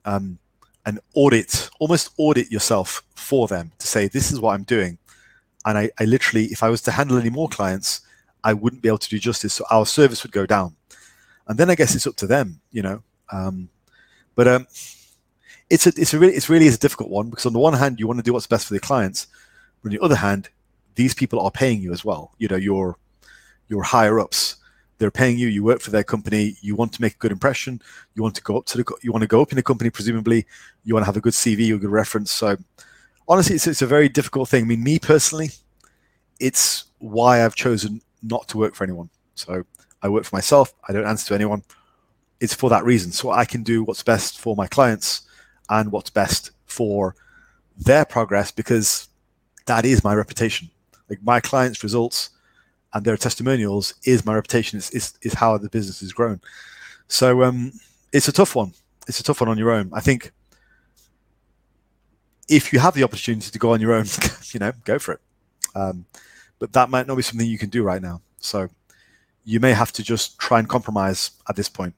Um, 0.04 0.38
and 0.86 1.00
audit, 1.14 1.68
almost 1.78 2.10
audit 2.16 2.50
yourself 2.50 3.02
for 3.14 3.48
them 3.48 3.72
to 3.78 3.86
say, 3.86 4.08
this 4.08 4.32
is 4.32 4.40
what 4.40 4.54
I'm 4.54 4.62
doing. 4.62 4.98
And 5.66 5.76
I, 5.76 5.90
I 5.98 6.04
literally, 6.04 6.46
if 6.46 6.62
I 6.62 6.70
was 6.70 6.82
to 6.82 6.92
handle 6.92 7.18
any 7.18 7.30
more 7.30 7.48
clients, 7.48 8.00
I 8.42 8.54
wouldn't 8.54 8.82
be 8.82 8.88
able 8.88 8.98
to 8.98 9.08
do 9.08 9.18
justice. 9.18 9.54
So 9.54 9.64
our 9.70 9.84
service 9.84 10.22
would 10.22 10.32
go 10.32 10.46
down. 10.46 10.76
And 11.46 11.58
then 11.58 11.68
I 11.68 11.74
guess 11.74 11.94
it's 11.94 12.06
up 12.06 12.16
to 12.16 12.26
them, 12.26 12.60
you 12.70 12.82
know. 12.82 13.02
Um, 13.30 13.68
but 14.34 14.48
um, 14.48 14.66
it's 15.68 15.86
a 15.86 15.92
it's 15.96 16.14
a 16.14 16.18
really 16.18 16.34
it's 16.34 16.48
really 16.48 16.66
is 16.66 16.76
a 16.76 16.78
difficult 16.78 17.10
one 17.10 17.28
because 17.28 17.46
on 17.46 17.52
the 17.52 17.58
one 17.58 17.74
hand 17.74 18.00
you 18.00 18.06
want 18.06 18.18
to 18.18 18.22
do 18.22 18.32
what's 18.32 18.46
best 18.46 18.66
for 18.66 18.74
the 18.74 18.80
clients, 18.80 19.26
but 19.82 19.88
on 19.88 19.96
the 19.96 20.04
other 20.04 20.16
hand, 20.16 20.48
these 20.94 21.14
people 21.14 21.40
are 21.40 21.50
paying 21.50 21.80
you 21.80 21.92
as 21.92 22.04
well. 22.04 22.32
You 22.38 22.48
know 22.48 22.56
your 22.56 22.96
your 23.68 23.82
higher 23.82 24.18
ups 24.20 24.56
they're 25.00 25.10
paying 25.10 25.38
you. 25.38 25.48
You 25.48 25.64
work 25.64 25.80
for 25.80 25.90
their 25.90 26.04
company. 26.04 26.56
You 26.60 26.76
want 26.76 26.92
to 26.92 27.00
make 27.00 27.14
a 27.14 27.18
good 27.18 27.32
impression. 27.32 27.80
You 28.14 28.22
want 28.22 28.34
to 28.34 28.42
go 28.42 28.58
up 28.58 28.66
to 28.66 28.76
the 28.76 28.84
you 29.02 29.10
want 29.10 29.22
to 29.22 29.26
go 29.26 29.40
up 29.40 29.50
in 29.50 29.56
the 29.56 29.62
company 29.62 29.88
presumably. 29.88 30.46
You 30.84 30.94
want 30.94 31.04
to 31.04 31.06
have 31.06 31.16
a 31.16 31.22
good 31.22 31.32
cv 31.32 31.74
a 31.74 31.78
good 31.78 31.90
reference. 31.90 32.30
So 32.30 32.58
honestly 33.26 33.56
it's, 33.56 33.66
it's 33.66 33.82
a 33.82 33.86
very 33.86 34.10
difficult 34.10 34.50
thing. 34.50 34.64
I 34.64 34.66
mean 34.66 34.84
me 34.84 34.98
personally 34.98 35.50
it's 36.38 36.84
why 36.98 37.44
i've 37.44 37.54
chosen 37.54 38.00
not 38.22 38.46
to 38.48 38.58
work 38.58 38.74
for 38.74 38.84
anyone. 38.84 39.08
So 39.34 39.64
i 40.02 40.08
work 40.08 40.24
for 40.24 40.36
myself. 40.36 40.74
I 40.86 40.92
don't 40.92 41.06
answer 41.06 41.28
to 41.28 41.34
anyone. 41.34 41.62
It's 42.38 42.54
for 42.54 42.68
that 42.68 42.84
reason. 42.84 43.10
So 43.10 43.30
I 43.30 43.46
can 43.46 43.62
do 43.62 43.82
what's 43.82 44.02
best 44.02 44.38
for 44.38 44.54
my 44.54 44.66
clients 44.66 45.22
and 45.70 45.90
what's 45.90 46.10
best 46.10 46.50
for 46.66 47.16
their 47.74 48.04
progress 48.04 48.50
because 48.50 49.08
that 49.66 49.84
is 49.84 50.04
my 50.04 50.14
reputation. 50.14 50.70
Like 51.08 51.22
my 51.22 51.40
clients' 51.40 51.82
results 51.82 52.30
and 52.92 53.04
their 53.04 53.16
testimonials 53.16 53.94
is 54.04 54.24
my 54.24 54.34
reputation. 54.34 54.78
Is 54.78 55.14
is, 55.22 55.34
how 55.34 55.56
the 55.58 55.68
business 55.68 56.00
has 56.00 56.12
grown. 56.12 56.40
So 57.08 57.42
um, 57.42 57.72
it's 58.12 58.28
a 58.28 58.32
tough 58.32 58.54
one. 58.54 58.72
It's 59.08 59.20
a 59.20 59.22
tough 59.22 59.40
one 59.40 59.48
on 59.48 59.58
your 59.58 59.70
own. 59.70 59.90
I 59.92 60.00
think 60.00 60.32
if 62.48 62.72
you 62.72 62.78
have 62.80 62.94
the 62.94 63.04
opportunity 63.04 63.50
to 63.50 63.58
go 63.58 63.72
on 63.72 63.80
your 63.80 63.92
own, 63.92 64.06
you 64.52 64.60
know, 64.60 64.72
go 64.84 64.98
for 64.98 65.12
it. 65.12 65.20
Um, 65.74 66.04
but 66.58 66.72
that 66.72 66.90
might 66.90 67.06
not 67.06 67.16
be 67.16 67.22
something 67.22 67.46
you 67.46 67.58
can 67.58 67.70
do 67.70 67.82
right 67.82 68.02
now. 68.02 68.20
So 68.38 68.68
you 69.44 69.60
may 69.60 69.72
have 69.72 69.92
to 69.92 70.02
just 70.02 70.38
try 70.38 70.58
and 70.58 70.68
compromise 70.68 71.30
at 71.48 71.56
this 71.56 71.68
point. 71.68 71.94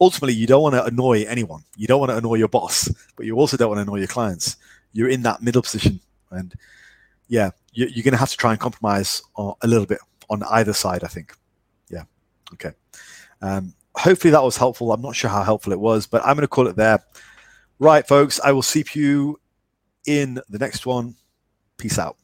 Ultimately, 0.00 0.34
you 0.34 0.46
don't 0.46 0.62
want 0.62 0.74
to 0.74 0.84
annoy 0.84 1.24
anyone. 1.28 1.62
You 1.76 1.86
don't 1.86 2.00
want 2.00 2.10
to 2.10 2.16
annoy 2.16 2.34
your 2.34 2.48
boss, 2.48 2.88
but 3.16 3.26
you 3.26 3.36
also 3.36 3.56
don't 3.56 3.68
want 3.68 3.78
to 3.78 3.82
annoy 3.82 3.98
your 3.98 4.08
clients. 4.08 4.56
You're 4.92 5.08
in 5.08 5.22
that 5.22 5.42
middle 5.42 5.62
position, 5.62 6.00
and 6.32 6.54
yeah, 7.28 7.50
you're 7.72 8.02
going 8.02 8.12
to 8.12 8.18
have 8.18 8.30
to 8.30 8.36
try 8.36 8.50
and 8.50 8.60
compromise 8.60 9.22
a 9.36 9.66
little 9.66 9.86
bit 9.86 9.98
on 10.28 10.42
either 10.50 10.72
side. 10.72 11.04
I 11.04 11.08
think. 11.08 11.34
Yeah. 11.88 12.04
Okay. 12.52 12.72
Um, 13.40 13.74
hopefully 13.94 14.30
that 14.32 14.42
was 14.42 14.56
helpful. 14.56 14.92
I'm 14.92 15.02
not 15.02 15.16
sure 15.16 15.30
how 15.30 15.42
helpful 15.42 15.72
it 15.72 15.80
was, 15.80 16.06
but 16.06 16.22
I'm 16.22 16.34
going 16.34 16.42
to 16.42 16.48
call 16.48 16.66
it 16.66 16.76
there. 16.76 17.04
Right, 17.78 18.06
folks. 18.06 18.40
I 18.44 18.52
will 18.52 18.62
see 18.62 18.84
you 18.94 19.40
in 20.06 20.40
the 20.48 20.58
next 20.58 20.86
one. 20.86 21.14
Peace 21.78 21.98
out. 21.98 22.16